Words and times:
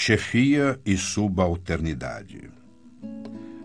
chefia 0.00 0.80
e 0.86 0.96
subalternidade. 0.96 2.48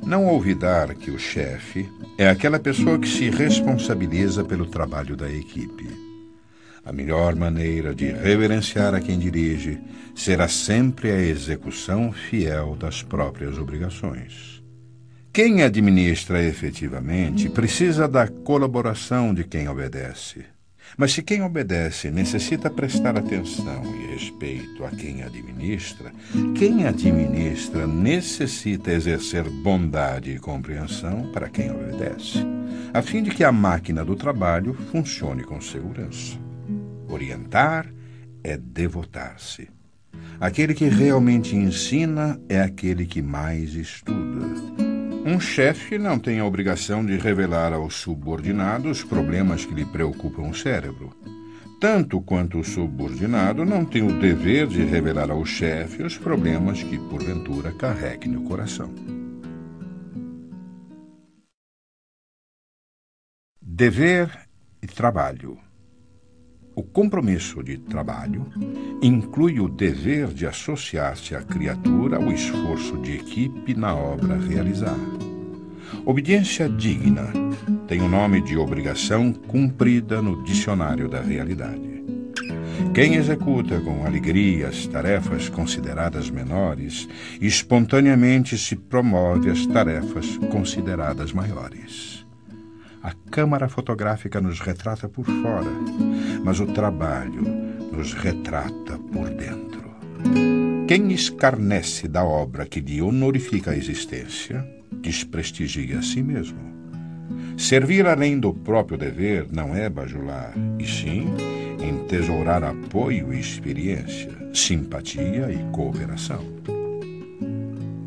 Não 0.05 0.28
olvidar 0.28 0.93
que 0.93 1.09
o 1.09 1.17
chefe 1.17 1.89
é 2.17 2.27
aquela 2.27 2.59
pessoa 2.59 3.00
que 3.00 3.08
se 3.08 3.29
responsabiliza 3.29 4.43
pelo 4.43 4.66
trabalho 4.66 5.16
da 5.16 5.32
equipe. 5.32 5.87
A 6.83 6.92
melhor 6.92 7.37
maneira 7.37 7.95
de 7.95 8.07
reverenciar 8.07 8.93
a 8.93 9.00
quem 9.00 9.18
dirige 9.18 9.79
será 10.13 10.50
sempre 10.50 11.09
a 11.09 11.21
execução 11.21 12.12
fiel 12.12 12.76
das 12.76 13.02
próprias 13.02 13.58
obrigações. 13.58 14.62
Quem 15.32 15.64
administra 15.64 16.44
efetivamente 16.44 17.48
precisa 17.48 18.10
da 18.10 18.28
colaboração 18.28 19.34
de 19.34 19.46
quem 19.46 19.70
obedece. 19.70 20.44
Mas 20.98 21.12
se 21.12 21.21
quem 21.21 21.41
obedece 21.41 22.09
necessita 22.09 22.70
prestar 22.70 23.18
atenção 23.18 23.84
e 23.96 24.14
respeito 24.14 24.86
a 24.86 24.91
quem 24.91 25.23
administra, 25.23 26.11
quem 26.57 26.86
administra 26.86 27.86
necessita 27.86 28.92
exercer 28.92 29.43
bondade 29.50 30.32
e 30.32 30.39
compreensão 30.39 31.32
para 31.34 31.50
quem 31.50 31.70
obedece, 31.70 32.39
a 32.93 33.01
fim 33.01 33.21
de 33.21 33.31
que 33.31 33.43
a 33.43 33.51
máquina 33.51 34.05
do 34.05 34.15
trabalho 34.15 34.73
funcione 34.91 35.43
com 35.43 35.59
segurança. 35.59 36.37
Orientar 37.09 37.91
é 38.43 38.55
devotar-se. 38.55 39.70
Aquele 40.39 40.73
que 40.73 40.85
realmente 40.85 41.55
ensina 41.55 42.39
é 42.48 42.62
aquele 42.62 43.05
que 43.05 43.21
mais 43.21 43.73
estuda. 43.73 44.84
Um 45.27 45.39
chefe 45.39 45.97
não 45.97 46.20
tem 46.20 46.39
a 46.39 46.45
obrigação 46.45 47.03
de 47.03 47.17
revelar 47.17 47.73
aos 47.73 47.95
subordinados 47.95 49.03
problemas 49.03 49.65
que 49.65 49.73
lhe 49.73 49.84
preocupam 49.84 50.43
o 50.43 50.53
cérebro. 50.53 51.17
Tanto 51.81 52.21
quanto 52.21 52.59
o 52.59 52.63
subordinado 52.63 53.65
não 53.65 53.84
tem 53.84 54.03
o 54.03 54.20
dever 54.20 54.67
de 54.67 54.85
revelar 54.85 55.31
ao 55.31 55.43
chefe 55.43 56.03
os 56.03 56.15
problemas 56.15 56.84
que, 56.84 56.99
porventura, 56.99 57.71
carregue 57.71 58.27
no 58.27 58.43
coração. 58.43 58.93
Dever 63.59 64.30
e 64.80 64.86
trabalho. 64.86 65.58
O 66.76 66.84
compromisso 66.84 67.64
de 67.64 67.78
trabalho 67.78 68.46
inclui 69.02 69.62
o 69.62 69.70
dever 69.70 70.28
de 70.28 70.46
associar-se 70.46 71.34
à 71.34 71.42
criatura 71.42 72.18
ao 72.18 72.31
esforço 72.31 72.98
de 72.98 73.14
equipe 73.16 73.73
na 73.73 73.96
obra 73.96 74.38
realizar. 74.38 75.15
Obediência 76.06 76.70
digna 76.70 77.34
tem 77.88 78.00
o 78.00 78.08
nome 78.08 78.39
de 78.39 78.56
obrigação 78.56 79.34
cumprida 79.34 80.22
no 80.22 80.44
dicionário 80.44 81.09
da 81.09 81.20
realidade. 81.20 82.03
Quem 82.94 83.16
executa 83.16 83.80
com 83.81 84.06
alegria 84.06 84.67
as 84.67 84.86
tarefas 84.86 85.50
consideradas 85.50 86.30
menores, 86.30 87.09
espontaneamente 87.42 88.56
se 88.56 88.75
promove 88.75 89.50
as 89.50 89.66
tarefas 89.66 90.38
consideradas 90.52 91.34
maiores. 91.34 92.23
A 93.02 93.12
câmara 93.31 93.67
fotográfica 93.67 94.40
nos 94.40 94.59
retrata 94.59 95.09
por 95.09 95.25
fora, 95.25 95.72
mas 96.44 96.59
o 96.59 96.67
trabalho 96.67 97.42
nos 97.92 98.14
retrata 98.14 99.00
por 99.12 99.28
dentro. 99.30 99.95
Quem 100.88 101.12
escarnece 101.12 102.08
da 102.08 102.23
obra 102.23 102.67
que 102.67 102.80
lhe 102.80 103.02
honorifica 103.02 103.72
a 103.72 103.75
existência, 103.75 104.64
desprestigia 105.02 106.00
a 106.00 106.02
si 106.02 106.22
mesmo. 106.24 106.60
Servir 107.58 108.06
além 108.06 108.40
do 108.40 108.54
próprio 108.54 108.98
dever 108.98 109.48
não 109.52 109.76
é 109.76 109.90
bajular, 109.90 110.54
e 110.78 110.86
sim 110.86 111.34
entesourar 111.82 112.64
apoio 112.64 113.34
e 113.34 113.40
experiência, 113.40 114.32
simpatia 114.54 115.52
e 115.52 115.72
cooperação. 115.72 116.44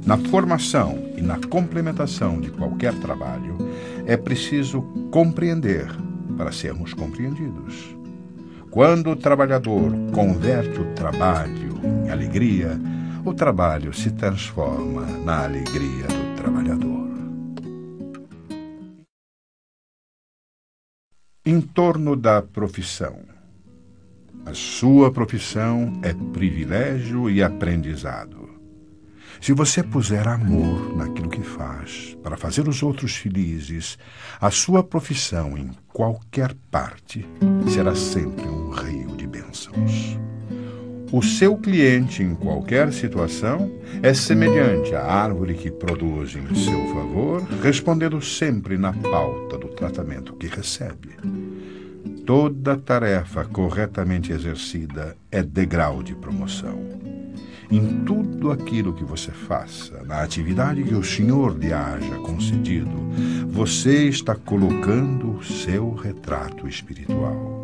Na 0.05 0.17
formação 0.17 0.99
e 1.17 1.21
na 1.21 1.39
complementação 1.39 2.41
de 2.41 2.51
qualquer 2.51 2.95
trabalho, 2.95 3.57
é 4.07 4.17
preciso 4.17 4.83
compreender 5.11 5.87
para 6.37 6.53
sermos 6.53 6.95
compreendidos. 6.95 7.97
Quando 8.71 9.11
o 9.11 9.17
trabalhador 9.17 9.93
converte 10.13 10.81
o 10.81 10.95
trabalho 10.95 11.79
em 11.85 12.11
alegria, 12.11 12.79
o 13.25 13.35
trabalho 13.35 13.93
se 13.93 14.11
transforma 14.13 15.03
na 15.25 15.45
alegria 15.45 16.07
do 16.07 16.28
trabalhador. 16.49 17.09
Em 21.45 21.61
torno 21.61 22.17
da 22.17 22.43
profissão. 22.43 23.21
A 24.47 24.55
sua 24.55 25.13
profissão 25.13 26.01
é 26.03 26.15
privilégio 26.33 27.29
e 27.29 27.43
aprendizado. 27.43 28.49
Se 29.41 29.53
você 29.53 29.83
puser 29.83 30.27
amor 30.27 30.97
naquilo 30.97 31.29
que 31.29 31.43
faz, 31.43 32.17
para 32.23 32.37
fazer 32.37 32.67
os 32.67 32.83
outros 32.83 33.15
felizes, 33.17 33.99
a 34.41 34.51
sua 34.51 34.83
profissão 34.83 35.57
em 35.57 35.71
qualquer 35.93 36.55
parte 36.71 37.27
será 37.73 37.95
sempre 37.95 38.49
um 38.49 38.71
rio 38.71 39.17
de 39.17 39.27
bênçãos. 39.27 40.19
O 41.11 41.23
seu 41.23 41.57
cliente, 41.57 42.23
em 42.23 42.35
qualquer 42.35 42.93
situação, 42.93 43.71
é 44.03 44.13
semelhante 44.13 44.95
à 44.95 45.05
árvore 45.05 45.55
que 45.55 45.71
produz 45.71 46.37
em 46.37 46.55
seu 46.55 46.95
favor, 46.95 47.43
respondendo 47.63 48.21
sempre 48.21 48.77
na 48.77 48.93
pauta 48.93 49.57
do 49.57 49.69
tratamento 49.69 50.35
que 50.35 50.47
recebe. 50.47 51.17
Toda 52.27 52.77
tarefa 52.77 53.45
corretamente 53.45 54.33
exercida 54.33 55.17
é 55.31 55.43
degrau 55.43 56.03
de 56.03 56.15
promoção 56.15 56.99
em 57.71 58.05
tudo 58.05 58.51
aquilo 58.51 58.95
que 58.95 59.05
você 59.05 59.31
faça, 59.31 60.03
na 60.05 60.23
atividade 60.23 60.83
que 60.83 60.95
o 60.95 61.05
Senhor 61.05 61.57
lhe 61.59 61.73
haja 61.73 62.15
concedido, 62.17 62.97
você 63.49 64.05
está 64.09 64.35
colocando 64.35 65.37
o 65.37 65.45
seu 65.45 65.95
retrato 65.95 66.67
espiritual. 66.67 67.58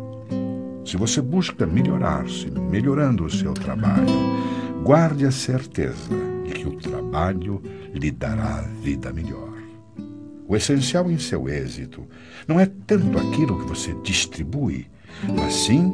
Se 0.85 0.97
você 0.97 1.19
busca 1.19 1.65
melhorar-se, 1.65 2.51
melhorando 2.51 3.25
o 3.25 3.29
seu 3.29 3.53
trabalho, 3.53 4.05
guarde 4.83 5.25
a 5.25 5.31
certeza 5.31 6.13
de 6.45 6.53
que 6.53 6.67
o 6.67 6.77
trabalho 6.77 7.59
lhe 7.91 8.11
dará 8.11 8.63
vida 8.83 9.11
melhor. 9.11 9.51
O 10.47 10.55
essencial 10.55 11.09
em 11.09 11.17
seu 11.17 11.49
êxito 11.49 12.05
não 12.47 12.59
é 12.59 12.69
tanto 12.85 13.17
aquilo 13.17 13.59
que 13.59 13.67
você 13.67 13.95
distribui, 14.03 14.85
mas 15.35 15.55
sim 15.55 15.91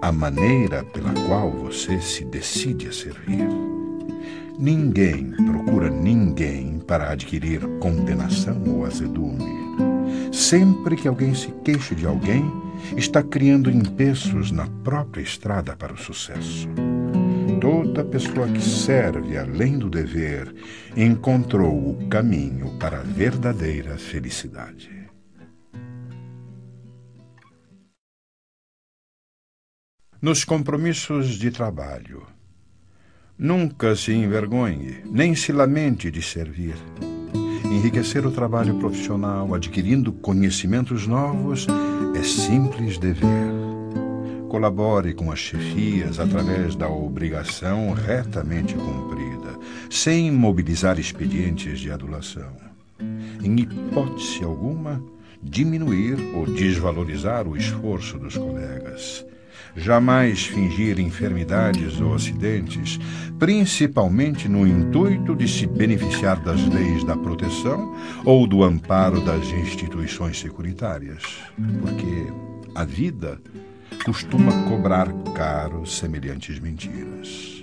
a 0.00 0.10
maneira 0.10 0.82
pela 0.82 1.12
qual 1.26 1.50
você 1.50 2.00
se 2.00 2.24
decide 2.24 2.88
a 2.88 2.92
servir. 2.92 3.46
Ninguém 4.58 5.30
procura 5.32 5.90
ninguém 5.90 6.78
para 6.78 7.10
adquirir 7.10 7.60
condenação 7.80 8.62
ou 8.66 8.86
azedume. 8.86 9.44
Sempre 10.32 10.96
que 10.96 11.06
alguém 11.06 11.34
se 11.34 11.48
queixa 11.62 11.94
de 11.94 12.06
alguém, 12.06 12.50
está 12.96 13.22
criando 13.22 13.70
empeços 13.70 14.50
na 14.50 14.66
própria 14.82 15.22
estrada 15.22 15.76
para 15.76 15.92
o 15.92 15.98
sucesso. 15.98 16.68
Toda 17.60 18.04
pessoa 18.04 18.48
que 18.48 18.60
serve 18.60 19.38
além 19.38 19.78
do 19.78 19.88
dever 19.88 20.54
encontrou 20.96 21.90
o 21.90 22.08
caminho 22.08 22.76
para 22.78 22.98
a 22.98 23.02
verdadeira 23.02 23.96
felicidade. 23.96 25.02
nos 30.22 30.44
compromissos 30.44 31.30
de 31.30 31.50
trabalho. 31.50 32.24
Nunca 33.36 33.96
se 33.96 34.12
envergonhe, 34.12 35.02
nem 35.04 35.34
se 35.34 35.50
lamente 35.50 36.12
de 36.12 36.22
servir. 36.22 36.76
Enriquecer 37.72 38.26
o 38.26 38.30
trabalho 38.30 38.74
profissional, 38.74 39.54
adquirindo 39.54 40.12
conhecimentos 40.12 41.06
novos, 41.06 41.66
é 42.14 42.22
simples 42.22 42.98
dever. 42.98 43.50
Colabore 44.46 45.14
com 45.14 45.32
as 45.32 45.38
chefias 45.38 46.20
através 46.20 46.76
da 46.76 46.86
obrigação 46.90 47.94
retamente 47.94 48.74
cumprida, 48.74 49.58
sem 49.88 50.30
mobilizar 50.30 51.00
expedientes 51.00 51.80
de 51.80 51.90
adulação. 51.90 52.52
Em 53.42 53.60
hipótese 53.60 54.44
alguma, 54.44 55.02
diminuir 55.42 56.18
ou 56.36 56.44
desvalorizar 56.44 57.48
o 57.48 57.56
esforço 57.56 58.18
dos 58.18 58.36
colegas 58.36 59.24
jamais 59.76 60.46
fingir 60.46 60.98
enfermidades 60.98 62.00
ou 62.00 62.14
acidentes, 62.14 62.98
principalmente 63.38 64.48
no 64.48 64.66
intuito 64.66 65.34
de 65.34 65.48
se 65.48 65.66
beneficiar 65.66 66.40
das 66.40 66.66
leis 66.68 67.04
da 67.04 67.16
proteção 67.16 67.94
ou 68.24 68.46
do 68.46 68.62
amparo 68.62 69.20
das 69.20 69.50
instituições 69.50 70.38
securitárias, 70.38 71.22
porque 71.80 72.26
a 72.74 72.84
vida 72.84 73.40
costuma 74.04 74.52
cobrar 74.68 75.12
caro 75.34 75.86
semelhantes 75.86 76.58
mentiras. 76.58 77.62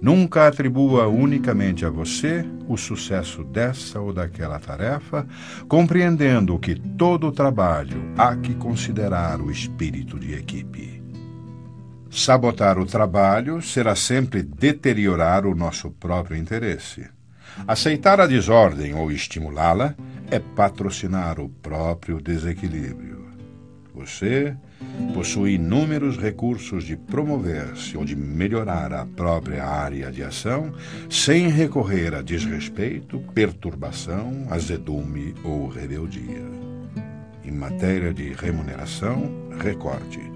Nunca 0.00 0.46
atribua 0.46 1.08
unicamente 1.08 1.84
a 1.84 1.90
você 1.90 2.44
o 2.66 2.76
sucesso 2.76 3.44
dessa 3.44 4.00
ou 4.00 4.14
daquela 4.14 4.58
tarefa, 4.58 5.26
compreendendo 5.68 6.58
que 6.58 6.74
todo 6.74 7.30
trabalho 7.30 8.02
há 8.16 8.34
que 8.34 8.54
considerar 8.54 9.42
o 9.42 9.50
espírito 9.50 10.18
de 10.18 10.32
equipe. 10.32 10.99
Sabotar 12.10 12.76
o 12.78 12.84
trabalho 12.84 13.62
será 13.62 13.94
sempre 13.94 14.42
deteriorar 14.42 15.46
o 15.46 15.54
nosso 15.54 15.90
próprio 15.92 16.36
interesse. 16.36 17.06
Aceitar 17.68 18.20
a 18.20 18.26
desordem 18.26 18.94
ou 18.94 19.12
estimulá-la 19.12 19.94
é 20.28 20.38
patrocinar 20.38 21.38
o 21.38 21.48
próprio 21.48 22.20
desequilíbrio. 22.20 23.30
Você 23.94 24.56
possui 25.12 25.54
inúmeros 25.54 26.16
recursos 26.16 26.84
de 26.84 26.96
promover-se 26.96 27.96
ou 27.96 28.04
de 28.04 28.16
melhorar 28.16 28.92
a 28.92 29.04
própria 29.04 29.64
área 29.64 30.10
de 30.10 30.22
ação 30.22 30.72
sem 31.08 31.48
recorrer 31.48 32.14
a 32.14 32.22
desrespeito, 32.22 33.20
perturbação, 33.34 34.46
azedume 34.50 35.34
ou 35.44 35.68
rebeldia. 35.68 36.44
Em 37.44 37.50
matéria 37.50 38.14
de 38.14 38.32
remuneração, 38.32 39.50
recorde: 39.60 40.29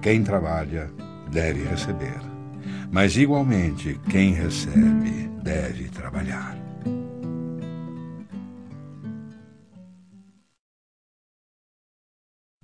quem 0.00 0.22
trabalha 0.22 0.90
deve 1.30 1.64
receber, 1.64 2.20
mas 2.90 3.16
igualmente 3.16 4.00
quem 4.10 4.32
recebe 4.32 5.30
deve 5.42 5.88
trabalhar. 5.88 6.56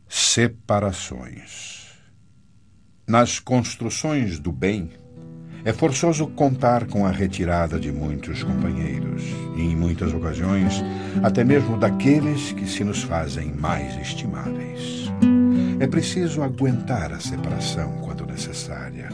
Separações. 0.09 1.83
Nas 3.07 3.39
construções 3.39 4.39
do 4.39 4.51
bem, 4.53 4.91
é 5.65 5.73
forçoso 5.73 6.27
contar 6.29 6.87
com 6.87 7.07
a 7.07 7.11
retirada 7.11 7.79
de 7.79 7.93
muitos 7.93 8.43
companheiros, 8.43 9.23
e 9.57 9.61
em 9.61 9.77
muitas 9.77 10.13
ocasiões, 10.13 10.83
até 11.23 11.45
mesmo 11.45 11.79
daqueles 11.79 12.53
que 12.53 12.67
se 12.67 12.83
nos 12.83 13.03
fazem 13.03 13.53
mais 13.53 13.95
estimáveis. 14.01 15.02
É 15.83 15.87
preciso 15.89 16.45
aguentar 16.45 17.13
a 17.13 17.19
separação 17.19 17.99
quando 18.03 18.25
necessária, 18.25 19.09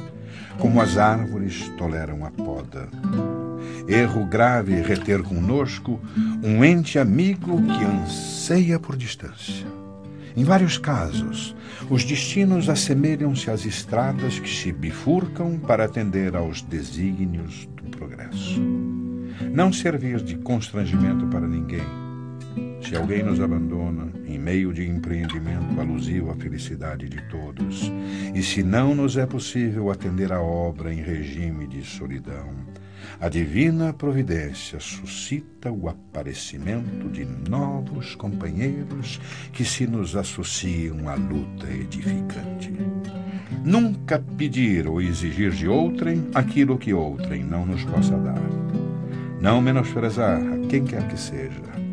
como 0.59 0.83
as 0.83 0.99
árvores 0.99 1.67
toleram 1.79 2.27
a 2.27 2.31
poda. 2.31 2.91
Erro 3.89 4.27
grave 4.27 4.75
reter 4.83 5.23
conosco 5.23 5.99
um 6.45 6.63
ente 6.63 6.99
amigo 6.99 7.57
que 7.63 7.83
anseia 7.83 8.79
por 8.79 8.99
distância. 8.99 9.67
Em 10.37 10.45
vários 10.45 10.77
casos, 10.77 11.57
os 11.89 12.05
destinos 12.05 12.69
assemelham-se 12.69 13.51
às 13.51 13.65
estradas 13.65 14.39
que 14.39 14.51
se 14.51 14.71
bifurcam 14.71 15.59
para 15.59 15.87
atender 15.87 16.37
aos 16.37 16.61
desígnios 16.61 17.67
do 17.77 17.85
progresso. 17.97 18.61
Não 19.55 19.73
servir 19.73 20.21
de 20.21 20.37
constrangimento 20.37 21.27
para 21.29 21.49
ninguém. 21.49 22.08
Se 22.81 22.97
alguém 22.97 23.23
nos 23.23 23.41
abandona 23.41 24.13
em 24.27 24.39
meio 24.39 24.73
de 24.73 24.87
empreendimento 24.87 25.81
alusivo 25.81 26.31
à 26.31 26.35
felicidade 26.35 27.09
de 27.09 27.21
todos, 27.29 27.93
e 28.35 28.43
se 28.43 28.63
não 28.63 28.95
nos 28.95 29.17
é 29.17 29.27
possível 29.27 29.91
atender 29.91 30.33
a 30.33 30.41
obra 30.41 30.93
em 30.93 31.03
regime 31.03 31.67
de 31.67 31.85
solidão, 31.85 32.49
a 33.21 33.29
divina 33.29 33.93
providência 33.93 34.79
suscita 34.79 35.73
o 35.73 35.89
aparecimento 35.89 37.09
de 37.09 37.25
novos 37.25 38.15
companheiros 38.15 39.21
que 39.53 39.65
se 39.65 39.87
nos 39.87 40.15
associam 40.15 41.09
à 41.09 41.15
luta 41.15 41.67
edificante. 41.69 42.73
Nunca 43.65 44.23
pedir 44.37 44.87
ou 44.87 45.01
exigir 45.01 45.51
de 45.51 45.69
outrem 45.69 46.29
aquilo 46.35 46.79
que 46.79 46.95
outrem 46.95 47.43
não 47.43 47.67
nos 47.67 47.85
possa 47.85 48.17
dar. 48.17 48.41
Não 49.41 49.61
menosprezar 49.61 50.41
a 50.41 50.67
quem 50.69 50.85
quer 50.85 51.07
que 51.09 51.19
seja. 51.19 51.88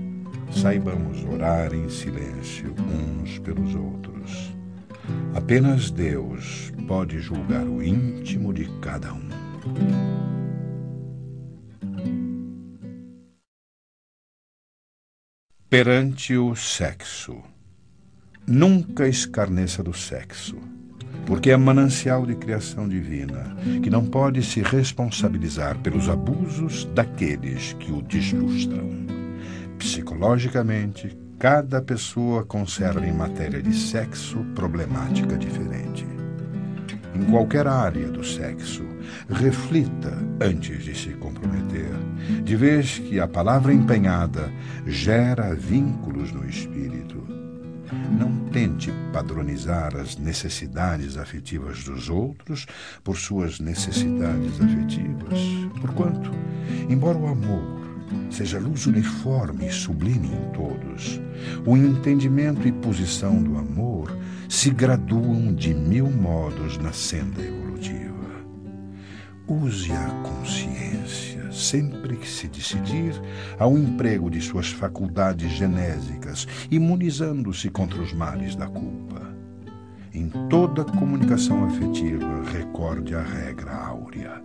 Saibamos 0.55 1.23
orar 1.25 1.73
em 1.73 1.89
silêncio 1.89 2.73
uns 2.89 3.37
pelos 3.39 3.75
outros. 3.75 4.55
Apenas 5.35 5.91
Deus 5.91 6.73
pode 6.87 7.19
julgar 7.19 7.65
o 7.67 7.83
íntimo 7.83 8.53
de 8.53 8.65
cada 8.79 9.13
um. 9.13 9.29
perante 15.75 16.37
o 16.37 16.55
sexo. 16.55 17.35
Nunca 18.47 19.09
escarneça 19.09 19.83
do 19.83 19.93
sexo, 19.93 20.55
porque 21.25 21.51
é 21.51 21.57
manancial 21.57 22.25
de 22.25 22.33
criação 22.33 22.87
divina, 22.87 23.53
que 23.83 23.89
não 23.89 24.05
pode 24.05 24.41
se 24.41 24.61
responsabilizar 24.61 25.77
pelos 25.79 26.07
abusos 26.07 26.85
daqueles 26.93 27.73
que 27.73 27.91
o 27.91 28.01
deslustram. 28.01 29.14
Psicologicamente, 29.77 31.17
cada 31.37 31.81
pessoa 31.81 32.45
conserva 32.45 33.05
em 33.05 33.13
matéria 33.13 33.61
de 33.61 33.73
sexo 33.73 34.43
problemática 34.55 35.37
diferente. 35.37 36.05
Em 37.13 37.23
qualquer 37.25 37.67
área 37.67 38.09
do 38.09 38.23
sexo, 38.23 38.83
reflita 39.29 40.13
antes 40.41 40.83
de 40.83 40.97
se 40.97 41.09
comprometer, 41.11 41.91
de 42.43 42.55
vez 42.55 42.99
que 42.99 43.19
a 43.19 43.27
palavra 43.27 43.73
empenhada 43.73 44.51
gera 44.85 45.53
vínculos 45.53 46.31
no 46.31 46.47
espírito. 46.47 47.23
Não 48.19 48.49
tente 48.49 48.91
padronizar 49.13 49.95
as 49.95 50.17
necessidades 50.17 51.17
afetivas 51.17 51.83
dos 51.83 52.09
outros 52.09 52.65
por 53.03 53.17
suas 53.17 53.59
necessidades 53.59 54.59
afetivas, 54.59 55.39
porquanto, 55.79 56.31
embora 56.89 57.17
o 57.17 57.27
amor 57.27 57.84
seja 58.29 58.59
luz 58.59 58.85
uniforme 58.85 59.67
e 59.67 59.71
sublime 59.71 60.27
em 60.27 60.51
todos, 60.51 61.19
o 61.65 61.75
entendimento 61.75 62.67
e 62.67 62.71
posição 62.71 63.41
do 63.41 63.57
amor 63.57 64.15
se 64.49 64.69
graduam 64.69 65.53
de 65.53 65.73
mil 65.73 66.09
modos 66.09 66.77
na 66.77 66.91
senda 66.91 67.41
evolutiva. 67.41 67.65
Use 69.47 69.91
a 69.91 70.09
consciência 70.23 71.51
sempre 71.51 72.17
que 72.17 72.27
se 72.27 72.47
decidir 72.47 73.13
ao 73.57 73.77
emprego 73.77 74.29
de 74.29 74.41
suas 74.41 74.69
faculdades 74.69 75.51
genésicas, 75.51 76.47
imunizando-se 76.69 77.69
contra 77.69 78.01
os 78.01 78.13
males 78.13 78.55
da 78.55 78.67
culpa. 78.67 79.33
Em 80.13 80.29
toda 80.49 80.83
comunicação 80.83 81.65
afetiva, 81.65 82.43
recorde 82.51 83.15
a 83.15 83.21
regra 83.21 83.73
áurea. 83.73 84.41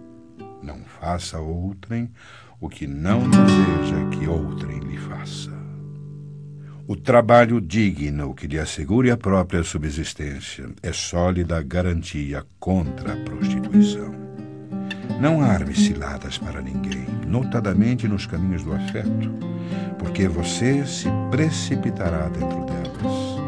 Não 0.63 0.79
faça 0.85 1.39
outrem 1.39 2.11
o 2.61 2.69
que 2.69 2.87
não 2.87 3.21
deseja 3.31 4.11
que 4.11 4.29
outrem 4.29 4.79
lhe 4.81 4.99
faça. 4.99 5.51
O 6.87 6.95
trabalho 6.95 7.61
digno 7.61 8.35
que 8.35 8.47
lhe 8.47 8.59
assegure 8.59 9.11
a 9.11 9.17
própria 9.17 9.63
subsistência 9.63 10.69
é 10.83 10.93
sólida 10.93 11.63
garantia 11.63 12.45
contra 12.59 13.15
a 13.15 13.17
prostituição. 13.17 14.13
Não 15.21 15.41
arme 15.41 15.75
ciladas 15.75 16.37
para 16.37 16.61
ninguém, 16.61 17.07
notadamente 17.27 18.07
nos 18.07 18.27
caminhos 18.27 18.63
do 18.63 18.73
afeto, 18.75 19.31
porque 19.99 20.29
você 20.29 20.85
se 20.85 21.09
precipitará 21.31 22.29
dentro 22.29 22.65
delas. 22.67 23.41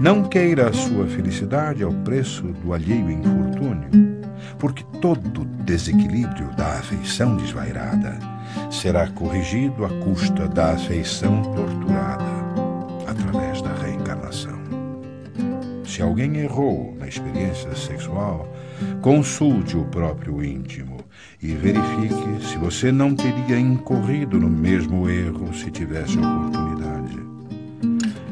Não 0.00 0.24
queira 0.24 0.68
a 0.68 0.72
sua 0.72 1.06
felicidade 1.06 1.82
ao 1.82 1.92
preço 1.92 2.42
do 2.42 2.72
alheio 2.74 3.10
infortúnio, 3.10 4.11
porque 4.58 4.84
todo 5.00 5.44
desequilíbrio 5.64 6.50
da 6.56 6.78
afeição 6.78 7.36
desvairada 7.36 8.18
será 8.70 9.08
corrigido 9.08 9.84
à 9.84 9.88
custa 9.88 10.48
da 10.48 10.72
afeição 10.72 11.42
torturada 11.42 12.24
através 13.06 13.60
da 13.62 13.72
reencarnação. 13.74 14.60
Se 15.84 16.00
alguém 16.00 16.36
errou 16.38 16.96
na 16.98 17.06
experiência 17.06 17.74
sexual, 17.74 18.50
consulte 19.02 19.76
o 19.76 19.84
próprio 19.84 20.42
íntimo 20.42 20.98
e 21.42 21.54
verifique 21.54 22.46
se 22.46 22.56
você 22.56 22.90
não 22.90 23.14
teria 23.14 23.58
incorrido 23.58 24.38
no 24.38 24.48
mesmo 24.48 25.08
erro 25.08 25.52
se 25.52 25.70
tivesse 25.70 26.18
oportunidade. 26.18 27.20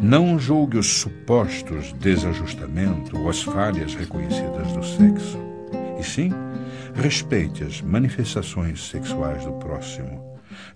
Não 0.00 0.38
julgue 0.38 0.78
os 0.78 1.00
supostos 1.00 1.92
desajustamentos 1.92 3.12
ou 3.12 3.28
as 3.28 3.42
falhas 3.42 3.94
reconhecidas 3.94 4.72
do 4.72 4.82
sexo, 4.82 5.38
e 6.00 6.04
sim 6.04 6.30
respeite 6.94 7.62
as 7.62 7.80
manifestações 7.80 8.88
sexuais 8.88 9.44
do 9.44 9.52
próximo 9.52 10.30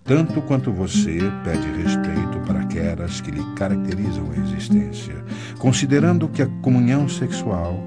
tanto 0.05 0.43
quanto 0.43 0.71
você 0.71 1.19
pede 1.43 1.67
respeito 1.83 2.39
para 2.47 2.61
aquelas 2.61 3.21
que 3.23 3.31
lhe 3.31 3.43
caracterizam 3.55 4.31
a 4.31 4.39
existência, 4.39 5.15
considerando 5.59 6.29
que 6.29 6.43
a 6.43 6.47
comunhão 6.61 7.09
sexual 7.09 7.83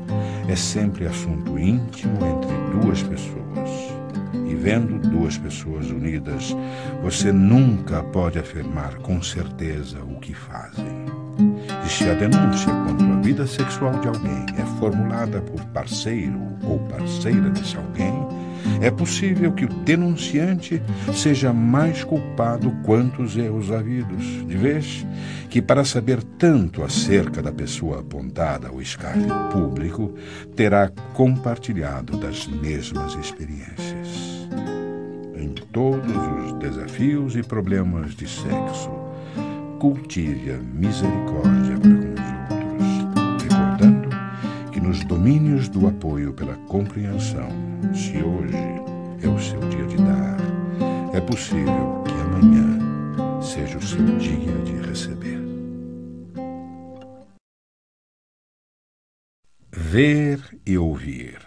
é 0.47 0.55
sempre 0.55 1.05
assunto 1.05 1.59
íntimo 1.59 2.17
entre 2.25 2.81
duas 2.81 3.03
pessoas. 3.03 3.37
E 4.49 4.55
vendo 4.55 4.97
duas 5.09 5.37
pessoas 5.37 5.91
unidas, 5.91 6.55
você 7.03 7.31
nunca 7.31 8.01
pode 8.03 8.39
afirmar 8.39 8.95
com 8.95 9.21
certeza 9.21 9.99
o 9.99 10.19
que 10.19 10.33
fazem. 10.33 11.05
E 11.85 11.89
se 11.89 12.09
a 12.09 12.13
denúncia 12.15 12.73
contra 12.87 13.13
a 13.13 13.21
vida 13.21 13.45
sexual 13.45 13.91
de 13.99 14.07
alguém 14.07 14.45
formulada 14.79 15.41
por 15.41 15.63
parceiro 15.65 16.39
ou 16.63 16.79
parceira 16.79 17.49
desse 17.49 17.77
alguém, 17.77 18.13
é 18.81 18.91
possível 18.91 19.51
que 19.51 19.65
o 19.65 19.69
denunciante 19.69 20.81
seja 21.13 21.53
mais 21.53 22.03
culpado 22.03 22.71
quanto 22.83 23.21
os 23.21 23.37
erros 23.37 23.71
havidos, 23.71 24.23
de 24.47 24.57
vez 24.57 25.05
que, 25.49 25.61
para 25.61 25.85
saber 25.85 26.21
tanto 26.37 26.83
acerca 26.83 27.41
da 27.41 27.51
pessoa 27.51 28.01
apontada 28.01 28.67
ao 28.67 28.81
escárnio 28.81 29.33
público, 29.51 30.13
terá 30.55 30.91
compartilhado 31.13 32.17
das 32.17 32.47
mesmas 32.47 33.15
experiências. 33.15 34.47
Em 35.35 35.53
todos 35.71 36.11
os 36.45 36.53
desafios 36.59 37.35
e 37.35 37.43
problemas 37.43 38.15
de 38.15 38.27
sexo, 38.27 38.91
cultive 39.79 40.51
a 40.51 40.57
misericórdia 40.57 41.96
nos 44.97 45.05
domínios 45.05 45.69
do 45.69 45.87
apoio 45.87 46.33
pela 46.33 46.55
compreensão, 46.67 47.49
se 47.93 48.23
hoje 48.23 48.57
é 49.21 49.27
o 49.27 49.39
seu 49.39 49.59
dia 49.69 49.85
de 49.85 49.97
dar, 49.97 50.37
é 51.13 51.21
possível 51.21 52.03
que 52.03 52.13
amanhã 52.13 52.79
seja 53.39 53.77
o 53.77 53.81
seu 53.81 54.03
dia 54.17 54.57
de 54.63 54.87
receber. 54.87 55.39
Ver 59.71 60.39
e 60.65 60.77
ouvir. 60.77 61.37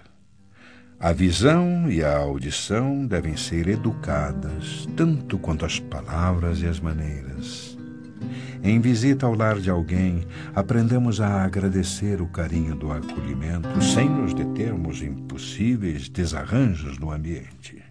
A 1.01 1.13
visão 1.13 1.91
e 1.91 2.05
a 2.05 2.19
audição 2.19 3.05
devem 3.05 3.37
ser 3.37 3.67
educadas, 3.69 4.87
tanto 4.97 5.39
quanto 5.39 5.65
as 5.65 5.81
palavras 5.81 6.61
e 6.61 6.67
as 6.67 6.79
maneiras. 6.79 7.70
Em 8.63 8.81
visita 8.81 9.27
ao 9.27 9.35
lar 9.35 9.59
de 9.59 9.71
alguém, 9.71 10.27
aprendemos 10.55 11.21
a 11.21 11.43
agradecer 11.43 12.21
o 12.21 12.27
carinho 12.27 12.75
do 12.75 12.93
acolhimento 12.93 13.83
sem 13.83 14.09
nos 14.09 14.35
determos 14.35 15.03
em 15.03 15.15
possíveis 15.15 16.09
desarranjos 16.09 16.99
no 16.99 17.11
ambiente. 17.11 17.91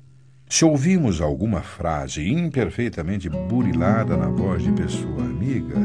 Se 0.52 0.66
ouvimos 0.66 1.22
alguma 1.22 1.62
frase 1.62 2.28
imperfeitamente 2.28 3.30
burilada 3.30 4.18
na 4.18 4.30
voz 4.30 4.64
de 4.64 4.72
pessoa 4.72 5.22
amiga, 5.22 5.76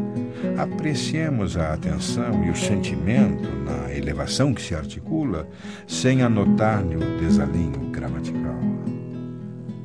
apreciemos 0.56 1.58
a 1.58 1.74
atenção 1.74 2.42
e 2.46 2.50
o 2.50 2.56
sentimento 2.56 3.46
na 3.64 3.94
elevação 3.94 4.54
que 4.54 4.62
se 4.62 4.74
articula, 4.74 5.46
sem 5.86 6.22
anotar-lhe 6.22 6.96
o 6.96 7.18
desalinho 7.18 7.90
gramatical. 7.90 8.58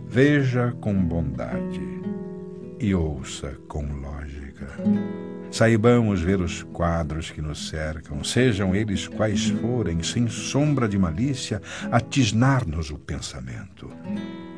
Veja 0.08 0.74
com 0.80 0.94
bondade 0.94 1.82
e 2.80 2.96
ouça 2.96 3.58
com 3.68 3.84
lógica. 3.84 4.19
Saibamos 5.52 6.22
ver 6.22 6.40
os 6.40 6.62
quadros 6.62 7.32
que 7.32 7.42
nos 7.42 7.70
cercam, 7.70 8.24
sejam 8.24 8.76
eles 8.76 9.08
quais 9.08 9.50
forem, 9.50 10.04
sem 10.04 10.28
sombra 10.28 10.88
de 10.88 10.98
malícia, 10.98 11.62
atisnar-nos 11.92 12.92
o 12.92 12.98
pensamento. 12.98 13.90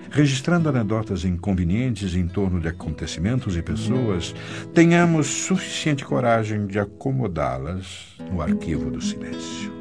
Registrando 0.09 0.67
anedotas 0.67 1.23
inconvenientes 1.23 2.13
em 2.15 2.27
torno 2.27 2.59
de 2.59 2.67
acontecimentos 2.67 3.55
e 3.55 3.61
pessoas, 3.61 4.35
tenhamos 4.73 5.27
suficiente 5.27 6.03
coragem 6.03 6.67
de 6.67 6.77
acomodá-las 6.77 8.17
no 8.29 8.41
arquivo 8.41 8.91
do 8.91 9.01
silêncio. 9.01 9.80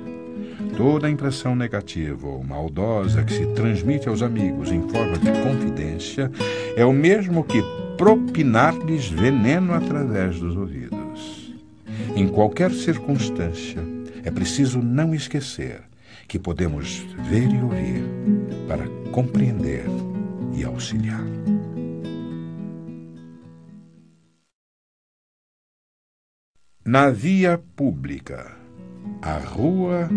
Toda 0.76 1.10
impressão 1.10 1.54
negativa 1.54 2.26
ou 2.26 2.42
maldosa 2.42 3.22
que 3.22 3.32
se 3.32 3.46
transmite 3.54 4.08
aos 4.08 4.22
amigos 4.22 4.70
em 4.70 4.88
forma 4.88 5.18
de 5.18 5.30
confidência 5.42 6.30
é 6.76 6.84
o 6.84 6.92
mesmo 6.92 7.44
que 7.44 7.62
propinar-lhes 7.96 9.08
veneno 9.08 9.74
através 9.74 10.38
dos 10.40 10.56
ouvidos. 10.56 11.54
Em 12.16 12.26
qualquer 12.26 12.70
circunstância, 12.70 13.80
é 14.24 14.30
preciso 14.30 14.80
não 14.80 15.14
esquecer 15.14 15.82
que 16.26 16.38
podemos 16.38 17.04
ver 17.28 17.50
e 17.50 17.60
ouvir 17.60 18.04
para 18.66 18.86
compreender 19.10 19.84
e 20.54 20.64
auxiliar. 20.64 21.24
Na 26.84 27.10
via 27.10 27.60
pública, 27.76 28.59
a 29.22 29.38
rua 29.38 30.08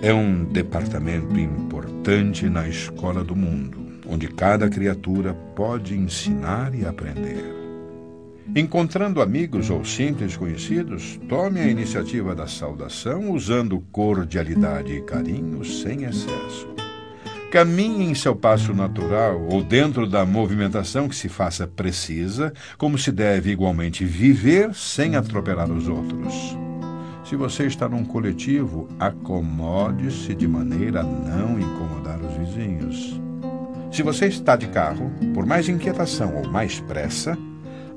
é 0.00 0.12
um 0.12 0.44
departamento 0.44 1.38
importante 1.38 2.48
na 2.48 2.68
escola 2.68 3.24
do 3.24 3.34
mundo 3.34 3.82
onde 4.12 4.28
cada 4.28 4.68
criatura 4.68 5.34
pode 5.56 5.96
ensinar 5.96 6.74
e 6.74 6.84
aprender. 6.84 7.60
Encontrando 8.54 9.22
amigos 9.22 9.70
ou 9.70 9.84
simples 9.84 10.36
conhecidos, 10.36 11.18
tome 11.28 11.60
a 11.60 11.66
iniciativa 11.66 12.34
da 12.34 12.46
saudação 12.46 13.30
usando 13.30 13.80
cordialidade 13.90 14.92
e 14.92 15.00
carinho 15.00 15.64
sem 15.64 16.04
excesso. 16.04 16.68
Caminhe 17.50 18.04
em 18.04 18.14
seu 18.14 18.34
passo 18.34 18.74
natural 18.74 19.40
ou 19.50 19.62
dentro 19.62 20.06
da 20.06 20.24
movimentação 20.26 21.08
que 21.08 21.16
se 21.16 21.28
faça 21.28 21.66
precisa, 21.66 22.52
como 22.76 22.98
se 22.98 23.12
deve 23.12 23.50
igualmente 23.50 24.04
viver 24.04 24.74
sem 24.74 25.16
atropelar 25.16 25.70
os 25.70 25.88
outros. 25.88 26.56
Se 27.32 27.36
você 27.36 27.64
está 27.64 27.88
num 27.88 28.04
coletivo, 28.04 28.86
acomode-se 29.00 30.34
de 30.34 30.46
maneira 30.46 31.00
a 31.00 31.02
não 31.02 31.58
incomodar 31.58 32.20
os 32.20 32.36
vizinhos. 32.36 33.18
Se 33.90 34.02
você 34.02 34.26
está 34.26 34.54
de 34.54 34.66
carro, 34.66 35.10
por 35.32 35.46
mais 35.46 35.66
inquietação 35.66 36.36
ou 36.36 36.46
mais 36.46 36.78
pressa, 36.80 37.38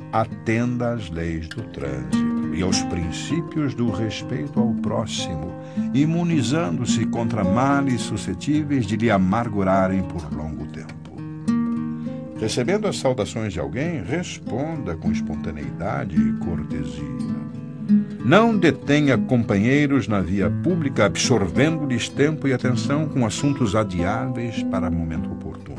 atenda 0.09 0.93
às 0.93 1.09
leis 1.09 1.49
do 1.49 1.63
trânsito 1.63 2.55
e 2.55 2.61
aos 2.63 2.81
princípios 2.83 3.75
do 3.75 3.91
respeito 3.91 4.57
ao 4.57 4.73
próximo, 4.75 5.51
imunizando-se 5.93 7.05
contra 7.05 7.43
males 7.43 8.03
suscetíveis 8.03 8.85
de 8.85 8.95
lhe 8.95 9.11
amargurarem 9.11 10.01
por 10.03 10.33
longo 10.33 10.65
tempo. 10.67 11.11
Recebendo 12.39 12.87
as 12.87 12.97
saudações 12.97 13.51
de 13.51 13.59
alguém, 13.59 14.01
responda 14.01 14.95
com 14.95 15.11
espontaneidade 15.11 16.15
e 16.15 16.33
cortesia. 16.37 17.34
Não 18.25 18.57
detenha 18.57 19.19
companheiros 19.19 20.07
na 20.07 20.19
via 20.19 20.49
pública, 20.49 21.05
absorvendo-lhes 21.05 22.09
tempo 22.09 22.47
e 22.47 22.53
atenção 22.53 23.07
com 23.07 23.23
assuntos 23.23 23.75
adiáveis 23.75 24.63
para 24.63 24.89
momento 24.89 25.31
oportuno. 25.31 25.75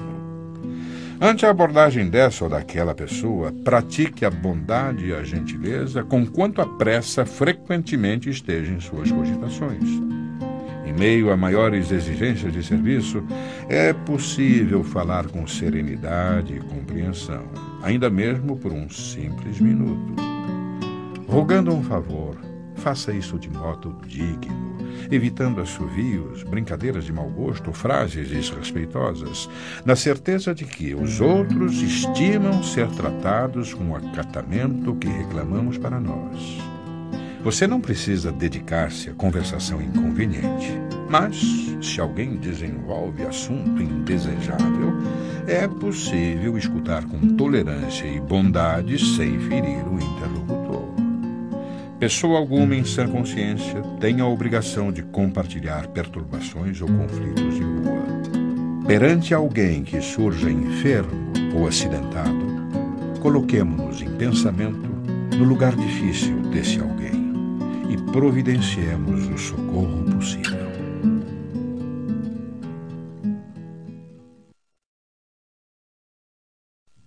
Ante 1.21 1.45
a 1.45 1.51
abordagem 1.51 2.09
dessa 2.09 2.45
ou 2.45 2.51
daquela 2.51 2.95
pessoa, 2.95 3.53
pratique 3.65 4.25
a 4.25 4.31
bondade 4.31 5.07
e 5.07 5.13
a 5.13 5.25
gentileza 5.25 6.05
com 6.05 6.25
quanto 6.25 6.61
a 6.61 6.67
pressa 6.67 7.27
frequentemente 7.27 8.31
esteja 8.31 8.73
em 8.73 8.79
suas 8.79 9.11
cogitações. 9.11 9.83
Em 10.85 10.93
meio 10.93 11.33
a 11.33 11.37
maiores 11.37 11.91
exigências 11.91 12.53
de 12.53 12.63
serviço, 12.63 13.25
é 13.69 13.93
possível 13.93 14.85
falar 14.85 15.27
com 15.27 15.49
serenidade 15.49 16.55
e 16.55 16.61
compreensão, 16.61 17.43
ainda 17.83 18.09
mesmo 18.09 18.57
por 18.57 18.73
um 18.73 18.89
simples 18.89 19.59
minuto. 19.59 20.36
Rogando 21.29 21.75
um 21.75 21.83
favor, 21.83 22.37
faça 22.77 23.13
isso 23.13 23.39
de 23.39 23.51
modo 23.51 23.97
digno 24.07 24.77
evitando 25.11 25.61
assovios, 25.61 26.43
brincadeiras 26.43 27.05
de 27.05 27.13
mau 27.13 27.29
gosto, 27.29 27.73
frases 27.73 28.29
desrespeitosas, 28.29 29.49
na 29.85 29.97
certeza 29.97 30.55
de 30.55 30.65
que 30.65 30.95
os 30.95 31.21
outros 31.21 31.81
estimam 31.83 32.63
ser 32.63 32.89
tratados 32.89 33.75
com 33.75 33.91
o 33.91 33.97
acatamento 33.97 34.95
que 34.97 35.09
reclamamos 35.09 35.79
para 35.79 36.01
nós. 36.01 36.59
Você 37.43 37.67
não 37.67 37.81
precisa 37.81 38.33
dedicar-se 38.33 39.09
a 39.09 39.15
conversação 39.15 39.81
inconveniente, 39.81 40.73
mas 41.09 41.37
se 41.81 42.01
alguém 42.01 42.37
desenvolve 42.37 43.25
assunto 43.25 43.81
indesejável, 43.81 44.93
é 45.47 45.69
possível 45.69 46.59
escutar 46.59 47.05
com 47.05 47.37
tolerância 47.37 48.05
e 48.05 48.19
bondade 48.19 48.99
sem 48.99 49.39
ferir 49.39 49.87
o 49.87 49.95
interlocutor. 49.95 50.46
Pessoa 51.99 52.39
alguma 52.39 52.77
em 52.77 52.85
sã 52.85 53.09
consciência 53.09 53.81
tem 53.99 54.21
a 54.21 54.27
obrigação 54.27 54.93
de 54.93 55.03
compartilhar 55.03 55.89
perturbações 55.89 56.83
ou 56.83 56.89
conflitos 56.89 57.55
de 57.55 57.63
rua. 57.63 58.87
Perante 58.87 59.33
alguém 59.33 59.83
que 59.83 59.99
surja 60.03 60.51
enfermo 60.51 61.33
ou 61.55 61.67
acidentado, 61.67 62.47
coloquemo-nos 63.23 64.03
em 64.03 64.15
pensamento 64.15 64.91
no 65.39 65.45
lugar 65.45 65.75
difícil 65.75 66.39
desse 66.51 66.79
alguém 66.79 67.33
e 67.91 68.13
providenciemos 68.13 69.27
o 69.29 69.39
socorro 69.39 70.05
possível. 70.05 70.67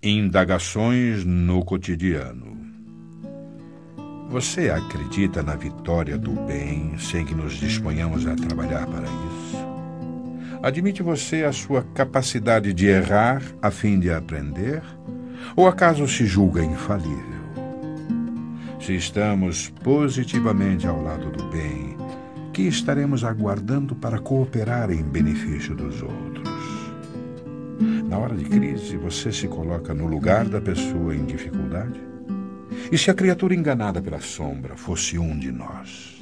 Indagações 0.02 1.24
no 1.24 1.64
cotidiano. 1.64 2.69
Você 4.30 4.70
acredita 4.70 5.42
na 5.42 5.56
vitória 5.56 6.16
do 6.16 6.32
bem 6.46 6.96
sem 7.00 7.26
que 7.26 7.34
nos 7.34 7.54
disponhamos 7.54 8.28
a 8.28 8.36
trabalhar 8.36 8.86
para 8.86 9.08
isso? 9.08 9.58
Admite 10.62 11.02
você 11.02 11.44
a 11.44 11.52
sua 11.52 11.82
capacidade 11.96 12.72
de 12.72 12.86
errar 12.86 13.42
a 13.60 13.72
fim 13.72 14.00
de 14.00 14.12
aprender? 14.12 14.84
Ou 15.56 15.68
acaso 15.68 16.08
se 16.08 16.28
julga 16.28 16.64
infalível? 16.64 17.40
Se 18.80 18.96
estamos 18.96 19.70
positivamente 19.84 20.86
ao 20.86 21.02
lado 21.02 21.32
do 21.32 21.50
bem, 21.50 21.98
que 22.54 22.62
estaremos 22.62 23.24
aguardando 23.24 23.96
para 23.96 24.20
cooperar 24.20 24.92
em 24.92 25.02
benefício 25.02 25.76
dos 25.76 26.04
outros? 26.04 26.50
Na 28.08 28.20
hora 28.20 28.36
de 28.36 28.46
crise, 28.46 28.96
você 28.96 29.32
se 29.32 29.48
coloca 29.48 29.92
no 29.92 30.06
lugar 30.06 30.48
da 30.48 30.62
pessoa 30.62 31.16
em 31.16 31.26
dificuldade? 31.26 32.00
E 32.92 32.98
se 32.98 33.12
a 33.12 33.14
criatura 33.14 33.54
enganada 33.54 34.02
pela 34.02 34.20
sombra 34.20 34.76
fosse 34.76 35.20
um 35.20 35.38
de 35.38 35.52
nós? 35.52 36.20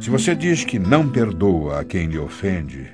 Se 0.00 0.10
você 0.10 0.34
diz 0.34 0.64
que 0.64 0.78
não 0.78 1.08
perdoa 1.08 1.80
a 1.80 1.84
quem 1.84 2.06
lhe 2.06 2.18
ofende, 2.18 2.90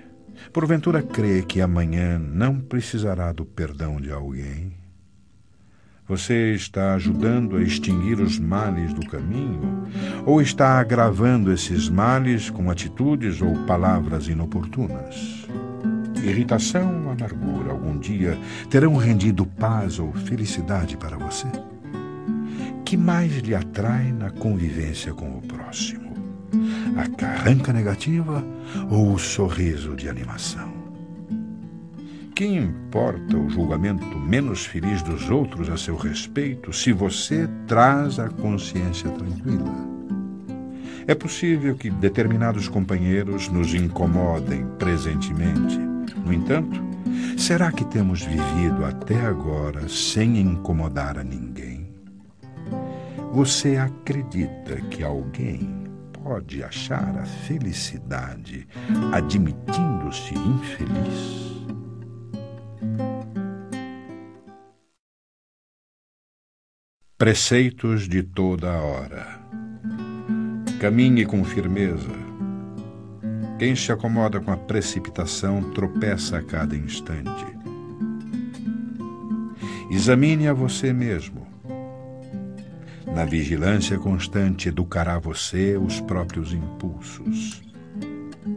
porventura 0.52 1.02
crê 1.02 1.42
que 1.42 1.62
amanhã 1.62 2.18
não 2.18 2.60
precisará 2.60 3.32
do 3.32 3.46
perdão 3.46 3.98
de 3.98 4.12
alguém? 4.12 4.72
Você 6.06 6.52
está 6.52 6.92
ajudando 6.92 7.56
a 7.56 7.62
extinguir 7.62 8.20
os 8.20 8.38
males 8.38 8.92
do 8.92 9.06
caminho? 9.06 9.88
Ou 10.26 10.42
está 10.42 10.78
agravando 10.78 11.50
esses 11.50 11.88
males 11.88 12.50
com 12.50 12.70
atitudes 12.70 13.40
ou 13.40 13.64
palavras 13.64 14.28
inoportunas? 14.28 15.48
Irritação 16.22 17.04
ou 17.04 17.10
amargura 17.10 17.72
algum 17.72 17.98
dia 17.98 18.38
terão 18.68 18.96
rendido 18.96 19.46
paz 19.46 19.98
ou 19.98 20.12
felicidade 20.12 20.94
para 20.98 21.16
você? 21.16 21.48
Que 22.84 22.96
mais 22.96 23.32
lhe 23.38 23.54
atrai 23.54 24.12
na 24.12 24.30
convivência 24.30 25.12
com 25.14 25.38
o 25.38 25.42
próximo? 25.42 26.12
A 26.96 27.08
carranca 27.08 27.72
negativa 27.72 28.44
ou 28.90 29.14
o 29.14 29.18
sorriso 29.18 29.96
de 29.96 30.08
animação? 30.08 30.72
Que 32.34 32.44
importa 32.44 33.36
o 33.36 33.48
julgamento 33.48 34.18
menos 34.18 34.66
feliz 34.66 35.02
dos 35.02 35.30
outros 35.30 35.70
a 35.70 35.76
seu 35.76 35.96
respeito 35.96 36.72
se 36.72 36.92
você 36.92 37.48
traz 37.66 38.18
a 38.18 38.28
consciência 38.28 39.08
tranquila? 39.10 39.72
É 41.06 41.14
possível 41.14 41.74
que 41.76 41.88
determinados 41.90 42.68
companheiros 42.68 43.48
nos 43.48 43.74
incomodem 43.74 44.66
presentemente. 44.78 45.78
No 46.24 46.32
entanto, 46.32 46.82
será 47.36 47.72
que 47.72 47.84
temos 47.84 48.22
vivido 48.22 48.84
até 48.84 49.20
agora 49.24 49.88
sem 49.88 50.38
incomodar 50.38 51.18
a 51.18 51.24
ninguém? 51.24 51.73
Você 53.34 53.76
acredita 53.76 54.80
que 54.92 55.02
alguém 55.02 55.68
pode 56.22 56.62
achar 56.62 57.18
a 57.18 57.26
felicidade 57.26 58.64
admitindo-se 59.12 60.34
infeliz? 60.34 61.66
Preceitos 67.18 68.08
de 68.08 68.22
toda 68.22 68.72
a 68.72 68.80
hora. 68.80 69.40
Caminhe 70.80 71.26
com 71.26 71.42
firmeza. 71.42 72.14
Quem 73.58 73.74
se 73.74 73.90
acomoda 73.90 74.40
com 74.40 74.52
a 74.52 74.56
precipitação 74.56 75.72
tropeça 75.72 76.38
a 76.38 76.42
cada 76.44 76.76
instante. 76.76 77.46
Examine 79.90 80.46
a 80.46 80.52
você 80.52 80.92
mesmo. 80.92 81.43
Na 83.14 83.24
vigilância 83.24 83.98
constante 83.98 84.68
educará 84.68 85.18
você 85.18 85.76
os 85.76 86.00
próprios 86.00 86.52
impulsos. 86.52 87.62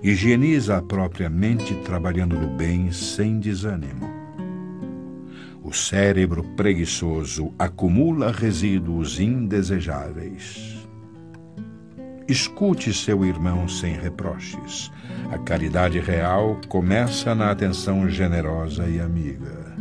Higieniza 0.01 0.77
a 0.77 0.81
própria 0.81 1.29
mente 1.29 1.75
trabalhando 1.85 2.37
no 2.37 2.47
bem 2.57 2.91
sem 2.91 3.39
desânimo 3.39 4.17
o 5.67 5.73
cérebro 5.73 6.45
preguiçoso 6.55 7.53
acumula 7.59 8.31
resíduos 8.31 9.19
indesejáveis. 9.19 10.77
Escute 12.25 12.93
seu 12.93 13.25
irmão 13.25 13.67
sem 13.67 13.93
reproches. 13.93 14.89
A 15.29 15.37
caridade 15.37 15.99
real 15.99 16.57
começa 16.69 17.35
na 17.35 17.51
atenção 17.51 18.09
generosa 18.09 18.87
e 18.87 19.01
amiga. 19.01 19.75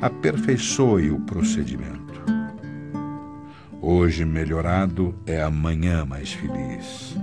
Aperfeiçoe 0.00 1.10
o 1.10 1.18
procedimento. 1.22 2.01
Hoje 3.82 4.24
melhorado 4.24 5.14
é 5.26 5.42
amanhã 5.42 6.06
mais 6.06 6.32
feliz. 6.32 7.16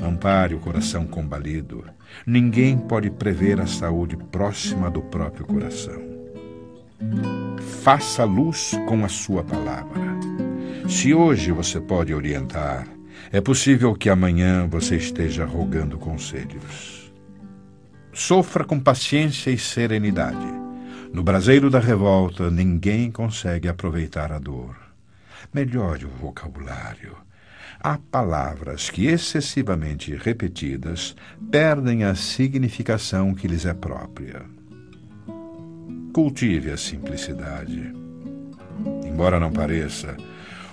Ampare 0.00 0.54
o 0.54 0.60
coração 0.60 1.06
combalido 1.06 1.82
Ninguém 2.24 2.78
pode 2.78 3.10
prever 3.10 3.60
a 3.60 3.66
saúde 3.66 4.16
próxima 4.16 4.90
do 4.90 5.02
próprio 5.02 5.46
coração. 5.46 6.00
Faça 7.82 8.24
luz 8.24 8.72
com 8.86 9.04
a 9.04 9.08
sua 9.08 9.42
palavra. 9.42 10.16
Se 10.88 11.12
hoje 11.12 11.50
você 11.50 11.80
pode 11.80 12.14
orientar, 12.14 12.86
é 13.32 13.40
possível 13.40 13.94
que 13.94 14.08
amanhã 14.08 14.68
você 14.68 14.96
esteja 14.96 15.44
rogando 15.44 15.98
conselhos. 15.98 17.12
Sofra 18.12 18.64
com 18.64 18.78
paciência 18.78 19.50
e 19.50 19.58
serenidade. 19.58 20.46
No 21.12 21.22
braseiro 21.22 21.70
da 21.70 21.78
revolta, 21.78 22.50
ninguém 22.50 23.10
consegue 23.10 23.68
aproveitar 23.68 24.32
a 24.32 24.38
dor. 24.38 24.85
Melhore 25.52 26.04
o 26.04 26.08
vocabulário 26.08 27.26
há 27.80 27.98
palavras 27.98 28.90
que, 28.90 29.06
excessivamente 29.06 30.14
repetidas, 30.14 31.14
perdem 31.50 32.04
a 32.04 32.14
significação 32.14 33.34
que 33.34 33.46
lhes 33.46 33.64
é 33.64 33.74
própria. 33.74 34.42
Cultive 36.12 36.70
a 36.70 36.76
simplicidade. 36.76 37.92
Embora 39.04 39.38
não 39.38 39.52
pareça, 39.52 40.16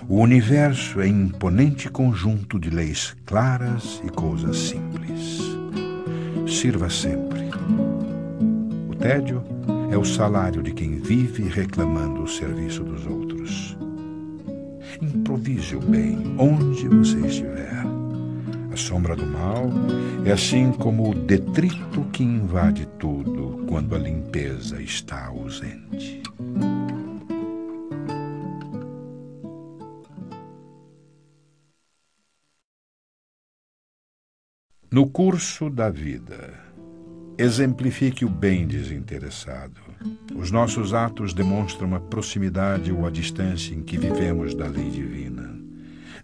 o 0.08 0.20
universo 0.20 1.02
é 1.02 1.08
imponente 1.08 1.90
conjunto 1.90 2.60
de 2.60 2.70
leis 2.70 3.16
claras 3.26 4.02
e 4.06 4.10
coisas 4.10 4.58
simples. 4.58 5.40
Sirva 6.48 6.90
sempre. 6.90 7.44
O 8.90 8.96
tédio 8.96 9.44
é 9.92 9.98
o 9.98 10.06
salário 10.06 10.62
de 10.62 10.74
quem 10.74 10.98
vive 10.98 11.44
reclamando 11.44 12.24
o 12.24 12.28
serviço 12.28 12.84
dos 12.84 13.06
outros. 13.06 13.78
Improvise 15.04 15.76
o 15.76 15.82
bem 15.82 16.18
onde 16.40 16.88
você 16.88 17.20
estiver. 17.28 17.84
A 18.72 18.78
sombra 18.78 19.18
do 19.18 19.26
mal 19.26 19.70
é 20.26 20.32
assim 20.32 20.72
como 20.72 21.12
o 21.12 21.14
detrito 21.14 22.06
que 22.14 22.24
invade 22.24 22.88
tudo 22.98 23.66
quando 23.68 23.96
a 23.96 24.00
limpeza 24.00 24.82
está 24.82 25.26
ausente. 25.26 26.24
No 34.90 35.10
curso 35.10 35.70
da 35.70 35.90
vida, 35.90 36.54
exemplifique 37.38 38.24
o 38.24 38.30
bem 38.30 38.66
desinteressado. 38.66 39.83
Os 40.36 40.52
nossos 40.52 40.94
atos 40.94 41.34
demonstram 41.34 41.96
a 41.96 42.00
proximidade 42.00 42.92
ou 42.92 43.06
a 43.06 43.10
distância 43.10 43.74
em 43.74 43.82
que 43.82 43.98
vivemos 43.98 44.54
da 44.54 44.68
lei 44.68 44.90
divina. 44.90 45.54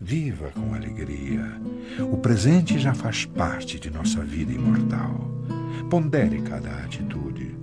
Viva 0.02 0.50
com 0.52 0.74
alegria. 0.74 1.60
O 2.12 2.18
presente 2.18 2.80
já 2.80 2.94
faz 2.94 3.26
parte 3.26 3.80
de 3.80 3.89
nossa 3.92 4.22
vida 4.24 4.52
imortal. 4.52 5.30
Pondere 5.89 6.42
cada 6.42 6.70
atitude. 6.84 7.58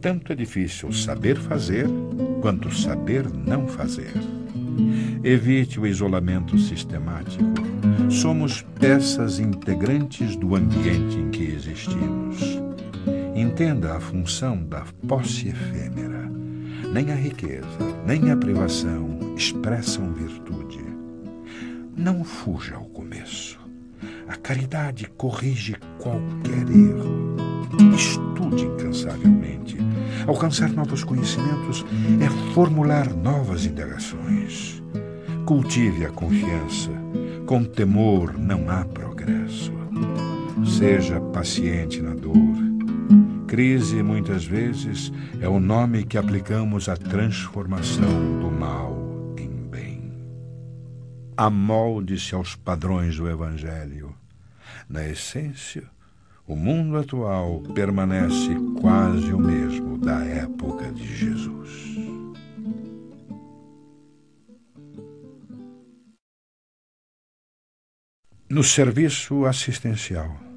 Tanto 0.00 0.32
é 0.32 0.36
difícil 0.36 0.92
saber 0.92 1.36
fazer 1.38 1.86
quanto 2.40 2.70
saber 2.74 3.28
não 3.32 3.66
fazer. 3.66 4.12
Evite 5.24 5.80
o 5.80 5.86
isolamento 5.86 6.58
sistemático. 6.58 7.44
Somos 8.10 8.62
peças 8.78 9.40
integrantes 9.40 10.36
do 10.36 10.54
ambiente 10.54 11.18
em 11.18 11.30
que 11.30 11.44
existimos. 11.44 12.57
Entenda 13.38 13.94
a 13.94 14.00
função 14.00 14.64
da 14.64 14.84
posse 15.06 15.50
efêmera. 15.50 16.28
Nem 16.92 17.12
a 17.12 17.14
riqueza, 17.14 17.78
nem 18.04 18.32
a 18.32 18.36
privação 18.36 19.16
expressam 19.36 20.12
virtude. 20.12 20.84
Não 21.96 22.24
fuja 22.24 22.74
ao 22.74 22.86
começo. 22.86 23.60
A 24.26 24.34
caridade 24.34 25.08
corrige 25.16 25.76
qualquer 26.00 26.68
erro. 26.68 27.36
Estude 27.94 28.64
incansavelmente. 28.64 29.76
Alcançar 30.26 30.70
novos 30.70 31.04
conhecimentos 31.04 31.86
é 32.20 32.52
formular 32.54 33.08
novas 33.14 33.66
indagações. 33.66 34.82
Cultive 35.46 36.06
a 36.06 36.10
confiança. 36.10 36.90
Com 37.46 37.62
temor 37.62 38.36
não 38.36 38.68
há 38.68 38.84
progresso. 38.84 39.72
Seja 40.66 41.20
paciente 41.20 42.02
na 42.02 42.14
dor 42.14 42.47
Crise, 43.48 44.02
muitas 44.02 44.44
vezes, 44.44 45.10
é 45.40 45.48
o 45.48 45.58
nome 45.58 46.04
que 46.04 46.18
aplicamos 46.18 46.86
à 46.86 46.98
transformação 46.98 48.38
do 48.40 48.50
mal 48.50 48.94
em 49.38 49.48
bem. 49.48 50.12
Amolde-se 51.34 52.34
aos 52.34 52.54
padrões 52.54 53.16
do 53.16 53.26
Evangelho. 53.26 54.14
Na 54.86 55.08
essência, 55.08 55.84
o 56.46 56.54
mundo 56.54 56.98
atual 56.98 57.62
permanece 57.74 58.54
quase 58.82 59.32
o 59.32 59.38
mesmo 59.38 59.96
da 59.96 60.22
época 60.26 60.92
de 60.92 61.16
Jesus. 61.16 61.96
No 68.50 68.62
serviço 68.62 69.46
assistencial 69.46 70.47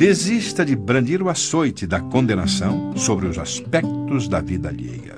Desista 0.00 0.64
de 0.64 0.74
brandir 0.74 1.22
o 1.22 1.28
açoite 1.28 1.86
da 1.86 2.00
condenação 2.00 2.96
sobre 2.96 3.26
os 3.26 3.36
aspectos 3.36 4.28
da 4.28 4.40
vida 4.40 4.70
alheia. 4.70 5.16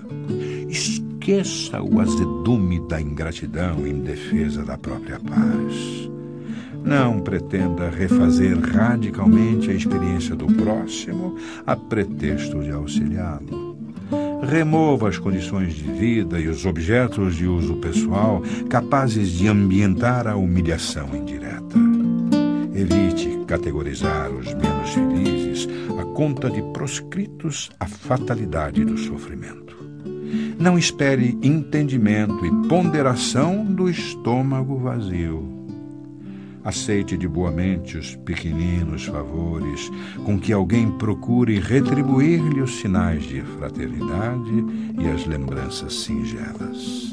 Esqueça 0.68 1.80
o 1.80 2.00
azedume 2.00 2.80
da 2.88 3.00
ingratidão 3.00 3.86
em 3.86 4.00
defesa 4.00 4.64
da 4.64 4.76
própria 4.76 5.20
paz. 5.20 6.10
Não 6.84 7.20
pretenda 7.20 7.90
refazer 7.90 8.58
radicalmente 8.58 9.70
a 9.70 9.72
experiência 9.72 10.34
do 10.34 10.46
próximo 10.46 11.36
a 11.64 11.76
pretexto 11.76 12.60
de 12.60 12.72
auxiliá-lo. 12.72 13.78
Remova 14.42 15.08
as 15.08 15.16
condições 15.16 15.74
de 15.74 15.84
vida 15.92 16.40
e 16.40 16.48
os 16.48 16.66
objetos 16.66 17.36
de 17.36 17.46
uso 17.46 17.76
pessoal 17.76 18.42
capazes 18.68 19.30
de 19.30 19.46
ambientar 19.46 20.26
a 20.26 20.34
humilhação 20.34 21.14
indireta. 21.14 21.91
Evite 22.82 23.44
categorizar 23.46 24.30
os 24.30 24.52
menos 24.54 24.90
felizes 24.90 25.68
a 26.00 26.04
conta 26.14 26.50
de 26.50 26.60
proscritos 26.72 27.70
à 27.78 27.86
fatalidade 27.86 28.84
do 28.84 28.98
sofrimento. 28.98 29.76
Não 30.58 30.76
espere 30.76 31.38
entendimento 31.42 32.44
e 32.44 32.68
ponderação 32.68 33.64
do 33.64 33.88
estômago 33.88 34.76
vazio 34.78 35.62
aceite 36.64 37.16
de 37.16 37.26
boa 37.26 37.50
mente 37.50 37.98
os 37.98 38.14
pequeninos 38.16 39.06
favores 39.06 39.90
com 40.24 40.38
que 40.38 40.52
alguém 40.52 40.90
procure 40.92 41.58
retribuir-lhe 41.58 42.60
os 42.60 42.76
sinais 42.76 43.24
de 43.24 43.42
fraternidade 43.42 44.64
e 45.00 45.08
as 45.08 45.26
lembranças 45.26 45.92
singelas. 45.94 47.10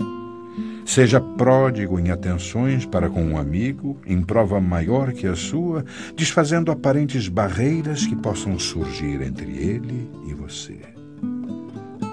Seja 0.89 1.21
pródigo 1.21 1.99
em 1.99 2.09
atenções 2.09 2.83
para 2.83 3.07
com 3.07 3.23
um 3.23 3.37
amigo, 3.37 4.01
em 4.07 4.23
prova 4.23 4.59
maior 4.59 5.13
que 5.13 5.27
a 5.27 5.35
sua, 5.35 5.85
desfazendo 6.15 6.71
aparentes 6.71 7.27
barreiras 7.27 8.07
que 8.07 8.15
possam 8.15 8.57
surgir 8.57 9.21
entre 9.21 9.51
ele 9.51 10.09
e 10.25 10.33
você. 10.33 10.79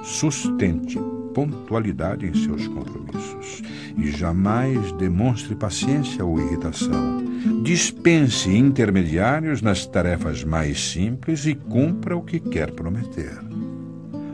Sustente 0.04 0.98
pontualidade 1.32 2.26
em 2.26 2.34
seus 2.34 2.68
compromissos 2.68 3.62
e 3.96 4.10
jamais 4.10 4.92
demonstre 4.92 5.54
paciência 5.54 6.22
ou 6.22 6.38
irritação. 6.38 7.24
Dispense 7.62 8.54
intermediários 8.54 9.62
nas 9.62 9.86
tarefas 9.86 10.44
mais 10.44 10.92
simples 10.92 11.46
e 11.46 11.54
cumpra 11.54 12.14
o 12.14 12.20
que 12.20 12.38
quer 12.38 12.70
prometer. 12.72 13.45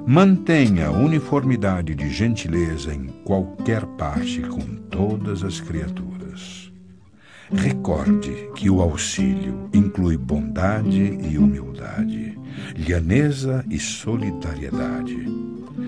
Mantenha 0.06 0.90
uniformidade 0.90 1.94
de 1.94 2.10
gentileza 2.10 2.92
em 2.92 3.06
qualquer 3.24 3.86
parte 3.86 4.40
com 4.40 4.60
todas 4.90 5.44
as 5.44 5.60
criaturas. 5.60 6.72
Recorde 7.52 8.48
que 8.56 8.68
o 8.68 8.80
auxílio 8.80 9.70
inclui 9.72 10.16
bondade 10.16 11.18
e 11.30 11.38
humildade, 11.38 12.36
lhaneza 12.76 13.64
e 13.70 13.78
solidariedade, 13.78 15.24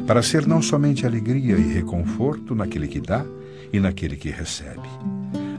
para 0.07 0.23
ser 0.23 0.47
não 0.47 0.63
somente 0.63 1.05
alegria 1.05 1.57
e 1.57 1.73
reconforto 1.73 2.55
naquele 2.55 2.87
que 2.87 3.01
dá 3.01 3.25
e 3.73 3.81
naquele 3.81 4.17
que 4.17 4.31
recebe, 4.31 4.89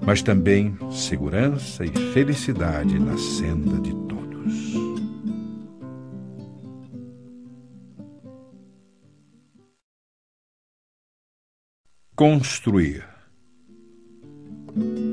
mas 0.05 0.21
também 0.21 0.77
segurança 0.91 1.83
e 1.83 1.91
felicidade 2.13 2.97
na 2.99 3.17
senda 3.17 3.81
de 3.81 3.91
todos. 3.91 4.14
Construir. 12.15 13.03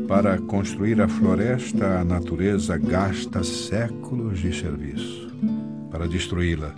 Para 0.07 0.39
construir 0.39 1.03
a 1.03 1.09
floresta, 1.09 1.99
a 1.99 2.05
natureza 2.05 2.79
gasta 2.79 3.43
séculos 3.43 4.39
de 4.39 4.55
serviço. 4.55 5.29
Para 5.91 6.07
destruí-la, 6.07 6.73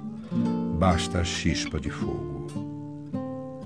basta 0.79 1.21
a 1.21 1.25
chispa 1.25 1.79
de 1.79 1.91
fogo. 1.91 2.47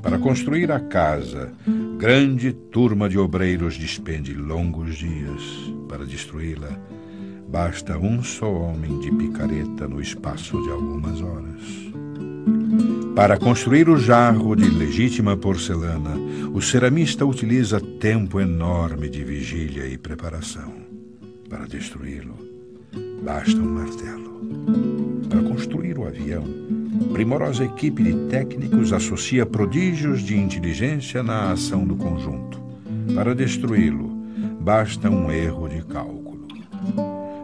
Para 0.03 0.19
construir 0.19 0.73
a 0.73 0.81
casa, 0.81 1.53
grande 1.97 2.53
turma 2.53 3.09
de 3.09 3.19
obreiros 3.19 3.79
despende 3.79 4.35
longos 4.35 4.97
dias. 4.97 5.73
Para 5.89 6.05
destruí-la, 6.05 6.77
basta 7.49 7.97
um 7.97 8.21
só 8.21 8.53
homem 8.53 8.99
de 8.99 9.13
picareta 9.13 9.87
no 9.87 10.01
espaço 10.01 10.61
de 10.65 10.71
algumas 10.71 11.21
horas. 11.21 11.88
Para 13.15 13.37
construir 13.37 13.89
o 13.89 13.99
jarro 13.99 14.55
de 14.55 14.69
legítima 14.69 15.37
porcelana, 15.37 16.15
o 16.55 16.63
ceramista 16.63 17.27
utiliza 17.27 17.81
tempo 17.81 18.41
enorme 18.41 19.09
de 19.09 19.25
vigília 19.25 19.87
e 19.87 19.99
preparação. 19.99 20.73
Para 21.49 21.67
destruí-lo, 21.67 22.37
basta 23.25 23.57
um 23.57 23.75
martelo. 23.75 24.41
Para 25.29 25.43
construir 25.43 25.99
o 25.99 26.07
avião, 26.07 26.45
primorosa 27.13 27.65
equipe 27.65 28.03
de 28.03 28.15
técnicos 28.29 28.93
associa 28.93 29.45
prodígios 29.45 30.23
de 30.23 30.37
inteligência 30.37 31.23
na 31.23 31.51
ação 31.51 31.85
do 31.85 31.97
conjunto. 31.97 32.63
Para 33.15 33.35
destruí-lo, 33.35 34.09
basta 34.61 35.11
um 35.11 35.31
erro 35.31 35.69
de 35.69 35.83
cálculo. 35.83 36.28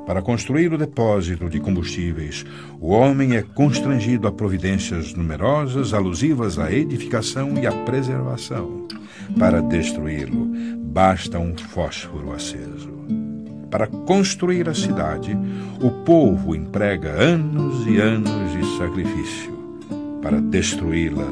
Para 0.06 0.20
construir 0.20 0.72
o 0.72 0.78
depósito 0.78 1.48
de 1.48 1.58
combustíveis, 1.58 2.44
o 2.78 2.88
homem 2.88 3.36
é 3.36 3.42
constrangido 3.42 4.28
a 4.28 4.32
providências 4.32 5.14
numerosas 5.14 5.94
alusivas 5.94 6.58
à 6.58 6.70
edificação 6.70 7.54
e 7.56 7.66
à 7.66 7.72
preservação. 7.72 8.86
Para 9.38 9.62
destruí-lo, 9.62 10.46
basta 10.78 11.38
um 11.38 11.56
fósforo 11.56 12.32
aceso. 12.32 12.92
Para 13.70 13.86
construir 13.86 14.68
a 14.68 14.74
cidade, 14.74 15.36
o 15.80 15.90
povo 16.04 16.54
emprega 16.54 17.10
anos 17.10 17.86
e 17.86 17.98
anos 17.98 18.52
de 18.52 18.78
sacrifício. 18.78 19.52
Para 20.22 20.40
destruí-la, 20.40 21.28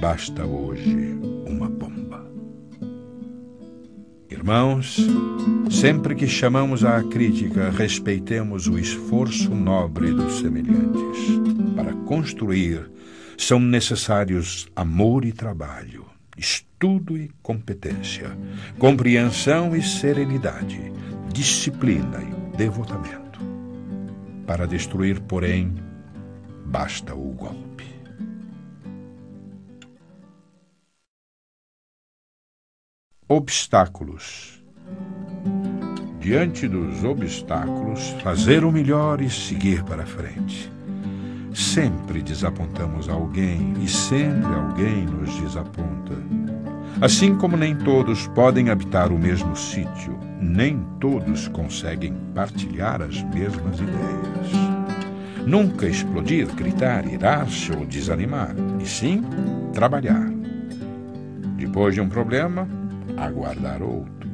basta 0.00 0.44
hoje 0.44 1.16
uma 1.46 1.68
bomba. 1.68 2.03
Irmãos, 4.44 4.98
Sempre 5.70 6.14
que 6.14 6.26
chamamos 6.28 6.84
à 6.84 7.02
crítica, 7.02 7.70
respeitemos 7.70 8.68
o 8.68 8.78
esforço 8.78 9.54
nobre 9.54 10.12
dos 10.12 10.40
semelhantes. 10.40 11.18
Para 11.74 11.94
construir, 12.04 12.90
são 13.38 13.58
necessários 13.58 14.68
amor 14.76 15.24
e 15.24 15.32
trabalho, 15.32 16.04
estudo 16.36 17.16
e 17.16 17.30
competência, 17.42 18.36
compreensão 18.78 19.74
e 19.74 19.82
serenidade, 19.82 20.92
disciplina 21.32 22.18
e 22.22 22.56
devotamento. 22.58 23.40
Para 24.46 24.66
destruir, 24.66 25.20
porém, 25.20 25.74
basta 26.66 27.14
o 27.14 27.32
golpe. 27.32 27.93
Obstáculos 33.26 34.62
diante 36.20 36.68
dos 36.68 37.02
obstáculos, 37.04 38.10
fazer 38.22 38.64
o 38.64 38.70
melhor 38.70 39.22
e 39.22 39.30
seguir 39.30 39.82
para 39.82 40.04
frente. 40.04 40.70
Sempre 41.54 42.20
desapontamos 42.20 43.08
alguém 43.08 43.72
e 43.82 43.88
sempre 43.88 44.54
alguém 44.54 45.06
nos 45.06 45.34
desaponta. 45.40 46.14
Assim 47.00 47.34
como 47.34 47.56
nem 47.56 47.74
todos 47.74 48.26
podem 48.28 48.68
habitar 48.68 49.10
o 49.10 49.18
mesmo 49.18 49.56
sítio, 49.56 50.18
nem 50.38 50.84
todos 51.00 51.48
conseguem 51.48 52.14
partilhar 52.34 53.00
as 53.00 53.22
mesmas 53.22 53.80
ideias. 53.80 55.46
Nunca 55.46 55.86
explodir, 55.86 56.46
gritar, 56.54 57.06
irar-se 57.10 57.72
ou 57.72 57.86
desanimar, 57.86 58.54
e 58.78 58.86
sim 58.86 59.22
trabalhar. 59.72 60.30
Depois 61.56 61.94
de 61.94 62.02
um 62.02 62.08
problema, 62.08 62.68
aguardar 63.16 63.82
outro. 63.82 64.24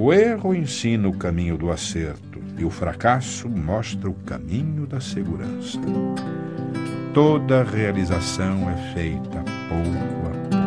O 0.00 0.12
erro 0.12 0.54
ensina 0.54 1.08
o 1.08 1.12
caminho 1.12 1.58
do 1.58 1.72
acerto 1.72 2.40
e 2.56 2.64
o 2.64 2.70
fracasso 2.70 3.48
mostra 3.48 4.08
o 4.08 4.14
caminho 4.14 4.86
da 4.86 5.00
segurança. 5.00 5.80
Toda 7.12 7.64
realização 7.64 8.70
é 8.70 8.76
feita 8.94 9.42
pouco 9.68 9.98
a 9.98 10.06
pouco. 10.22 10.58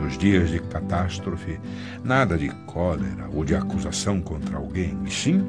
Nos 0.00 0.16
dias 0.16 0.50
de 0.50 0.60
catástrofe, 0.60 1.58
nada 2.04 2.38
de 2.38 2.48
cólera 2.66 3.28
ou 3.32 3.44
de 3.44 3.56
acusação 3.56 4.20
contra 4.20 4.56
alguém, 4.56 4.96
e 5.04 5.10
sim 5.10 5.44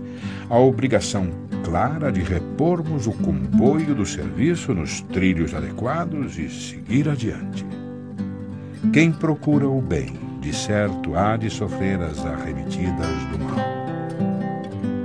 a 0.50 0.58
obrigação 0.58 1.30
clara 1.64 2.12
de 2.12 2.22
repormos 2.22 3.06
o 3.06 3.12
comboio 3.12 3.94
do 3.94 4.06
serviço 4.06 4.74
nos 4.74 5.02
trilhos 5.02 5.54
adequados 5.54 6.40
e 6.40 6.50
seguir 6.50 7.08
adiante. 7.08 7.64
Quem 8.94 9.12
procura 9.12 9.68
o 9.68 9.82
bem 9.82 10.14
de 10.40 10.56
certo 10.56 11.16
há 11.16 11.36
de 11.36 11.50
sofrer 11.50 12.02
as 12.02 12.26
arremetidas 12.26 13.24
do 13.30 13.38
mal. 13.38 13.60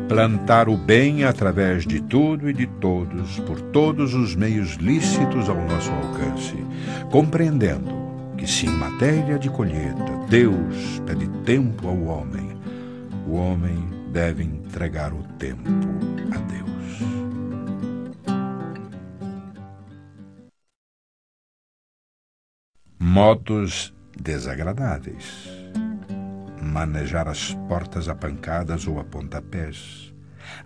Plantar 0.08 0.68
o 0.68 0.76
bem 0.76 1.24
através 1.24 1.84
de 1.84 2.00
tudo 2.00 2.48
e 2.48 2.52
de 2.52 2.66
todos, 2.66 3.40
por 3.40 3.60
todos 3.60 4.14
os 4.14 4.34
meios 4.36 4.74
lícitos 4.74 5.48
ao 5.48 5.56
nosso 5.56 5.90
alcance, 5.90 6.56
compreendendo 7.10 7.92
que 8.38 8.46
se 8.46 8.66
em 8.66 8.70
matéria 8.70 9.38
de 9.38 9.50
colheita 9.50 10.24
Deus 10.30 11.02
pede 11.04 11.28
tempo 11.44 11.88
ao 11.88 12.00
homem, 12.04 12.56
o 13.26 13.34
homem 13.34 13.90
deve 14.12 14.44
entregar 14.44 15.12
o 15.12 15.22
tempo 15.36 16.13
Modos 23.14 23.94
desagradáveis. 24.20 25.48
Manejar 26.60 27.28
as 27.28 27.54
portas 27.68 28.08
a 28.08 28.14
pancadas 28.16 28.88
ou 28.88 28.98
a 28.98 29.04
pontapés. 29.04 30.12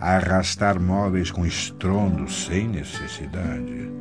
Arrastar 0.00 0.80
móveis 0.80 1.30
com 1.30 1.44
estrondo 1.44 2.26
sem 2.26 2.66
necessidade. 2.66 3.92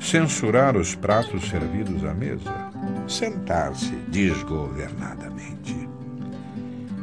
Censurar 0.00 0.74
os 0.74 0.94
pratos 0.94 1.46
servidos 1.50 2.02
à 2.06 2.14
mesa. 2.14 2.50
Sentar-se 3.06 3.94
desgovernadamente. 4.08 5.86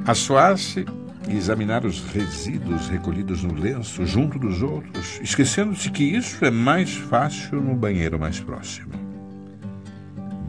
Assoar-se 0.08 0.88
e 1.28 1.38
examinar 1.38 1.86
os 1.86 2.04
resíduos 2.06 2.88
recolhidos 2.88 3.43
no 3.43 3.54
lenço 3.54 4.08
junto 4.08 4.39
dos 4.39 4.63
outros, 4.63 5.19
esquecendo-se 5.21 5.91
que 5.91 6.04
isso 6.04 6.43
é 6.43 6.49
mais 6.49 6.95
fácil 6.95 7.62
no 7.62 7.75
banheiro 7.75 8.17
mais 8.17 8.39
próximo 8.39 8.99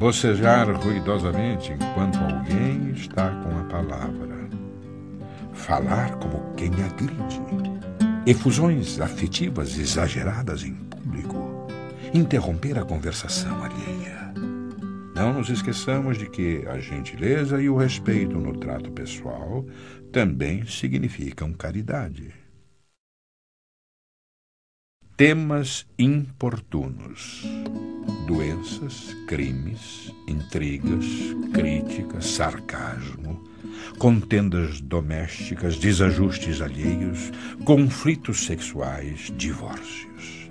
bocejar 0.00 0.66
ruidosamente 0.82 1.74
enquanto 1.74 2.16
alguém 2.20 2.90
está 2.92 3.28
com 3.42 3.58
a 3.58 3.64
palavra, 3.64 4.48
falar 5.52 6.16
como 6.16 6.54
quem 6.54 6.70
agride, 6.82 7.38
efusões 8.26 8.98
afetivas 8.98 9.76
exageradas 9.76 10.64
em 10.64 10.72
público, 10.74 11.68
interromper 12.14 12.78
a 12.78 12.84
conversação 12.84 13.62
alheia. 13.62 14.32
Não 15.14 15.34
nos 15.34 15.50
esqueçamos 15.50 16.16
de 16.16 16.30
que 16.30 16.64
a 16.66 16.80
gentileza 16.80 17.60
e 17.60 17.68
o 17.68 17.76
respeito 17.76 18.38
no 18.38 18.56
trato 18.56 18.90
pessoal 18.92 19.66
também 20.10 20.64
significam 20.64 21.52
caridade. 21.52 22.32
Temas 25.14 25.86
importunos 25.98 27.44
doenças, 28.30 29.12
crimes, 29.26 30.14
intrigas, 30.28 31.04
críticas, 31.52 32.26
sarcasmo, 32.26 33.42
contendas 33.98 34.80
domésticas, 34.80 35.76
desajustes 35.76 36.60
alheios, 36.60 37.32
conflitos 37.64 38.46
sexuais, 38.46 39.32
divórcios. 39.36 40.48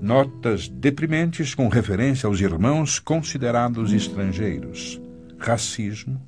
Notas 0.00 0.68
deprimentes 0.68 1.52
com 1.52 1.66
referência 1.66 2.28
aos 2.28 2.40
irmãos 2.40 3.00
considerados 3.00 3.92
estrangeiros, 3.92 5.00
racismo, 5.36 6.22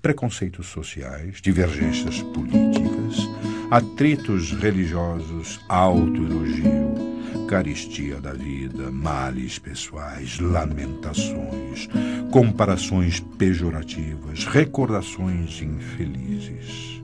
preconceitos 0.00 0.66
sociais, 0.68 1.42
divergências 1.42 2.22
políticas, 2.22 3.28
atritos 3.70 4.50
religiosos, 4.52 5.60
autoelogio, 5.68 6.93
caristia 7.54 8.20
da 8.20 8.32
vida, 8.32 8.90
males 8.90 9.60
pessoais, 9.60 10.40
lamentações, 10.40 11.88
comparações 12.32 13.20
pejorativas, 13.20 14.44
recordações 14.44 15.62
infelizes. 15.62 17.00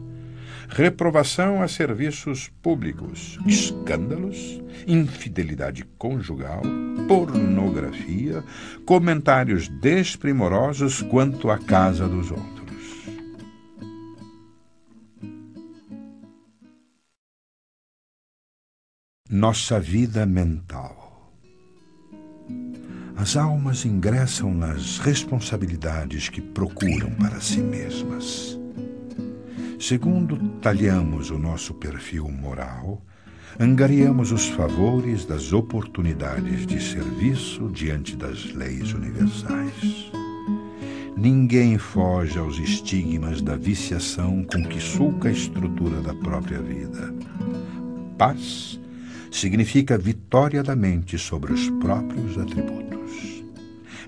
Reprovação 0.69 1.63
a 1.63 1.69
serviços 1.69 2.51
públicos, 2.61 3.39
escândalos, 3.47 4.61
infidelidade 4.89 5.85
conjugal, 5.97 6.63
pornografia, 7.07 8.43
comentários 8.85 9.69
desprimorosos 9.69 11.01
quanto 11.01 11.49
à 11.49 11.59
casa 11.59 12.09
dos 12.09 12.33
outros. 12.33 12.60
Nossa 19.33 19.79
vida 19.79 20.27
mental. 20.27 21.31
As 23.17 23.37
almas 23.37 23.85
ingressam 23.85 24.53
nas 24.53 24.99
responsabilidades 24.99 26.29
que 26.29 26.41
procuram 26.41 27.13
para 27.13 27.41
si 27.41 27.61
mesmas. 27.61 28.59
Segundo 29.79 30.37
talhamos 30.61 31.31
o 31.31 31.39
nosso 31.39 31.75
perfil 31.75 32.29
moral, 32.29 33.01
angariamos 33.57 34.33
os 34.33 34.49
favores 34.49 35.25
das 35.25 35.53
oportunidades 35.53 36.67
de 36.67 36.83
serviço 36.83 37.71
diante 37.71 38.17
das 38.17 38.53
leis 38.53 38.93
universais. 38.93 40.11
Ninguém 41.17 41.79
foge 41.79 42.37
aos 42.37 42.59
estigmas 42.59 43.41
da 43.41 43.55
viciação 43.55 44.43
com 44.43 44.65
que 44.65 44.81
sulca 44.81 45.29
a 45.29 45.33
estrutura 45.33 46.01
da 46.01 46.15
própria 46.15 46.61
vida. 46.61 47.15
Paz 48.19 48.80
significa 49.31 49.97
vitória 49.97 50.63
da 50.63 50.75
mente 50.75 51.19
sobre 51.19 51.53
os 51.53 51.69
próprios 51.71 52.37
atributos. 52.37 52.91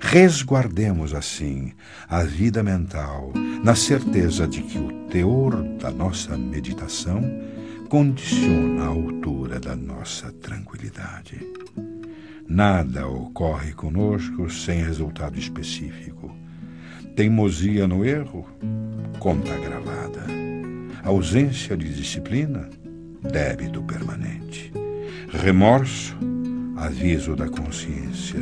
Resguardemos, 0.01 1.15
assim, 1.15 1.73
a 2.09 2.25
vida 2.25 2.63
mental 2.63 3.33
na 3.63 3.75
certeza 3.77 4.49
de 4.49 4.63
que 4.63 4.79
o 4.79 5.07
teor 5.09 5.63
da 5.79 5.91
nossa 5.91 6.37
meditação 6.37 7.23
condiciona 7.89 8.85
a 8.85 8.89
altura 8.89 9.61
da 9.61 9.77
nossa 9.77 10.33
tranquilidade. 10.33 11.41
Nada 12.49 13.07
ocorre 13.07 13.73
conosco 13.73 14.51
sem 14.51 14.83
resultado 14.83 15.39
específico. 15.39 16.35
Teimosia 17.15 17.87
no 17.87 18.05
erro, 18.05 18.47
conta 19.19 19.57
gravada. 19.57 20.27
Ausência 21.05 21.77
de 21.77 21.95
disciplina, 21.95 22.69
débito 23.23 23.83
permanente. 23.83 24.82
Remorso, 25.33 26.15
aviso 26.77 27.35
da 27.35 27.49
consciência. 27.49 28.39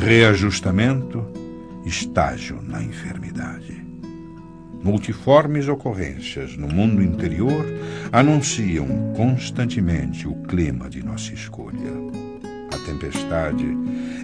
Reajustamento, 0.00 1.22
estágio 1.84 2.62
na 2.62 2.82
enfermidade. 2.82 3.84
Multiformes 4.82 5.68
ocorrências 5.68 6.56
no 6.56 6.66
mundo 6.66 7.02
interior 7.02 7.66
anunciam 8.10 8.86
constantemente 9.14 10.26
o 10.26 10.34
clima 10.44 10.88
de 10.88 11.04
nossa 11.04 11.34
escolha. 11.34 11.92
A 12.72 12.78
tempestade 12.86 13.66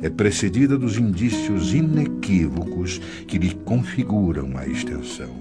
é 0.02 0.08
precedida 0.08 0.78
dos 0.78 0.96
indícios 0.96 1.74
inequívocos 1.74 2.98
que 3.28 3.36
lhe 3.36 3.54
configuram 3.54 4.56
a 4.56 4.66
extensão. 4.66 5.38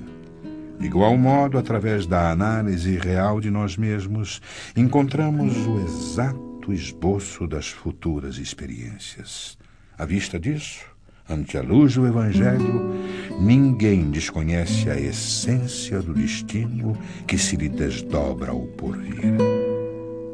De 0.77 0.85
igual 0.85 1.17
modo, 1.17 1.57
através 1.57 2.05
da 2.05 2.29
análise 2.29 2.97
real 2.97 3.39
de 3.39 3.49
nós 3.49 3.77
mesmos, 3.77 4.41
encontramos 4.75 5.55
o 5.65 5.79
exato 5.79 6.48
exato 6.69 6.73
esboço 6.73 7.47
das 7.47 7.67
futuras 7.67 8.37
experiências. 8.37 9.57
À 9.97 10.05
vista 10.05 10.39
disso, 10.39 10.85
ante 11.29 11.57
a 11.57 11.61
luz 11.61 11.95
do 11.95 12.07
Evangelho, 12.07 12.93
ninguém 13.39 14.09
desconhece 14.09 14.89
a 14.89 14.99
essência 14.99 16.01
do 16.01 16.13
destino 16.13 16.97
que 17.27 17.37
se 17.37 17.55
lhe 17.55 17.69
desdobra 17.69 18.51
ao 18.51 18.61
porvir. 18.61 19.37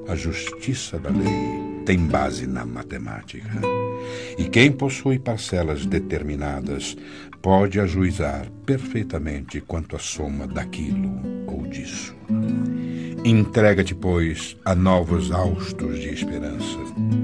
A 0.08 0.16
justiça 0.16 1.00
da 1.00 1.10
lei 1.10 1.84
tem 1.86 1.98
base 2.00 2.48
na 2.48 2.66
matemática. 2.66 3.62
E 4.38 4.46
quem 4.46 4.72
possui 4.72 5.18
parcelas 5.18 5.86
determinadas 5.86 6.96
pode 7.42 7.80
ajuizar 7.80 8.50
perfeitamente 8.66 9.62
quanto 9.62 9.96
à 9.96 10.00
soma 10.00 10.48
daquilo 10.48 11.12
ou 11.48 11.66
disso. 11.68 12.16
Entrega-te, 13.28 13.96
pois, 13.96 14.56
a 14.64 14.76
novos 14.76 15.32
haustos 15.32 16.00
de 16.00 16.10
esperança 16.10 16.78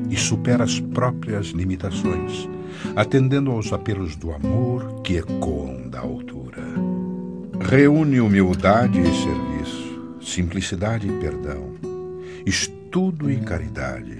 e 0.10 0.16
supera 0.16 0.64
as 0.64 0.80
próprias 0.80 1.50
limitações, 1.50 2.50
atendendo 2.96 3.52
aos 3.52 3.72
apelos 3.72 4.16
do 4.16 4.32
amor 4.32 5.04
que 5.04 5.18
ecoam 5.18 5.88
da 5.88 6.00
altura. 6.00 6.64
Reúne 7.60 8.20
humildade 8.20 9.00
e 9.00 9.04
serviço, 9.04 10.18
simplicidade 10.20 11.08
e 11.08 11.12
perdão, 11.20 11.76
estudo 12.48 13.30
e 13.30 13.40
caridade, 13.40 14.18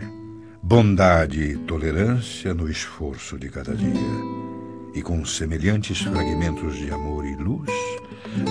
bondade 0.62 1.42
e 1.42 1.58
tolerância 1.58 2.54
no 2.54 2.70
esforço 2.70 3.40
de 3.40 3.50
cada 3.50 3.74
dia. 3.74 3.90
E 4.94 5.02
com 5.02 5.26
semelhantes 5.26 6.00
fragmentos 6.02 6.78
de 6.78 6.92
amor 6.92 7.26
e 7.26 7.36
luz, 7.36 7.72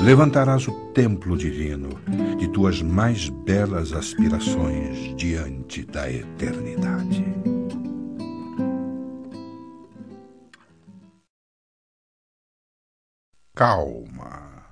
levantarás 0.03 0.67
o 0.69 0.73
templo 0.93 1.37
divino 1.37 2.01
de 2.39 2.49
tuas 2.49 2.83
mais 2.83 3.29
belas 3.29 3.93
aspirações 3.93 5.15
diante 5.17 5.85
da 5.85 6.11
eternidade. 6.11 7.25
Calma. 13.55 14.65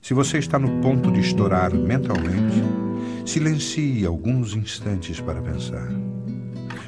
Se 0.00 0.14
você 0.14 0.38
está 0.38 0.58
no 0.58 0.80
ponto 0.80 1.12
de 1.12 1.20
estourar 1.20 1.72
mentalmente, 1.74 2.62
silencie 3.24 4.04
alguns 4.06 4.54
instantes 4.54 5.20
para 5.20 5.40
pensar. 5.42 5.88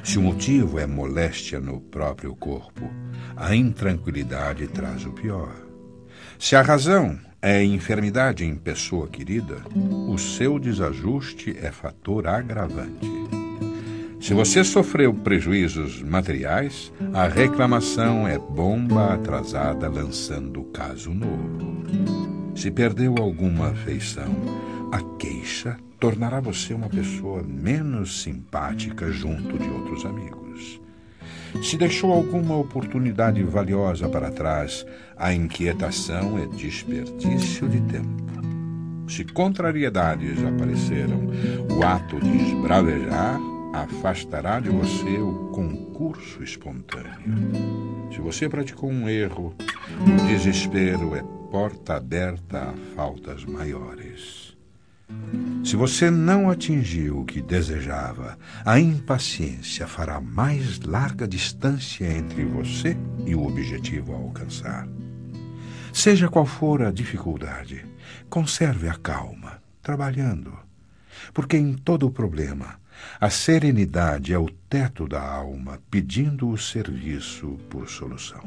Se 0.03 0.19
o 0.19 0.21
motivo 0.21 0.79
é 0.79 0.85
moléstia 0.85 1.59
no 1.59 1.79
próprio 1.79 2.35
corpo, 2.35 2.89
a 3.35 3.55
intranquilidade 3.55 4.67
traz 4.67 5.05
o 5.05 5.11
pior. 5.11 5.64
Se 6.37 6.55
a 6.55 6.61
razão 6.61 7.17
é 7.41 7.63
enfermidade 7.63 8.43
em 8.43 8.55
pessoa 8.55 9.07
querida, 9.07 9.57
o 10.07 10.17
seu 10.17 10.59
desajuste 10.59 11.55
é 11.61 11.71
fator 11.71 12.27
agravante. 12.27 13.09
Se 14.19 14.33
você 14.33 14.63
sofreu 14.63 15.13
prejuízos 15.13 16.01
materiais, 16.01 16.91
a 17.13 17.27
reclamação 17.27 18.27
é 18.27 18.37
bomba 18.37 19.13
atrasada 19.13 19.87
lançando 19.87 20.63
caso 20.65 21.13
novo. 21.13 21.83
Se 22.55 22.71
perdeu 22.71 23.15
alguma 23.19 23.69
afeição, 23.69 24.33
a 24.91 24.99
queixa 25.17 25.77
tornará 25.99 26.39
você 26.39 26.73
uma 26.73 26.89
pessoa 26.89 27.43
menos 27.43 28.23
simpática 28.23 29.11
junto 29.11 29.57
de 29.57 29.69
outros 29.69 30.05
amigos. 30.05 30.81
Se 31.63 31.77
deixou 31.77 32.11
alguma 32.13 32.57
oportunidade 32.57 33.41
valiosa 33.43 34.07
para 34.07 34.31
trás, 34.31 34.85
a 35.17 35.33
inquietação 35.33 36.37
é 36.37 36.45
desperdício 36.47 37.67
de 37.67 37.81
tempo. 37.81 38.25
Se 39.07 39.23
contrariedades 39.23 40.43
apareceram, 40.43 41.29
o 41.77 41.83
ato 41.83 42.19
de 42.19 42.37
esbravejar 42.37 43.39
afastará 43.73 44.59
de 44.59 44.69
você 44.69 45.17
o 45.17 45.51
concurso 45.53 46.41
espontâneo. 46.43 47.11
Se 48.11 48.19
você 48.19 48.47
praticou 48.47 48.89
um 48.89 49.09
erro, 49.09 49.53
o 50.01 50.27
desespero 50.27 51.15
é 51.15 51.23
porta 51.51 51.95
aberta 51.95 52.69
a 52.69 52.73
faltas 52.95 53.45
maiores. 53.45 54.44
Se 55.63 55.75
você 55.75 56.11
não 56.11 56.49
atingiu 56.49 57.21
o 57.21 57.25
que 57.25 57.41
desejava, 57.41 58.37
a 58.63 58.79
impaciência 58.79 59.87
fará 59.87 60.21
mais 60.21 60.79
larga 60.81 61.27
distância 61.27 62.05
entre 62.05 62.45
você 62.45 62.95
e 63.25 63.33
o 63.33 63.45
objetivo 63.45 64.13
a 64.13 64.17
alcançar. 64.17 64.87
Seja 65.91 66.27
qual 66.27 66.45
for 66.45 66.83
a 66.83 66.91
dificuldade, 66.91 67.85
conserve 68.29 68.87
a 68.87 68.95
calma, 68.95 69.61
trabalhando. 69.81 70.57
Porque 71.33 71.57
em 71.57 71.73
todo 71.73 72.11
problema, 72.11 72.79
a 73.19 73.29
serenidade 73.29 74.33
é 74.33 74.37
o 74.37 74.49
teto 74.69 75.07
da 75.07 75.21
alma 75.21 75.79
pedindo 75.89 76.49
o 76.49 76.57
serviço 76.57 77.57
por 77.69 77.89
solução. 77.89 78.43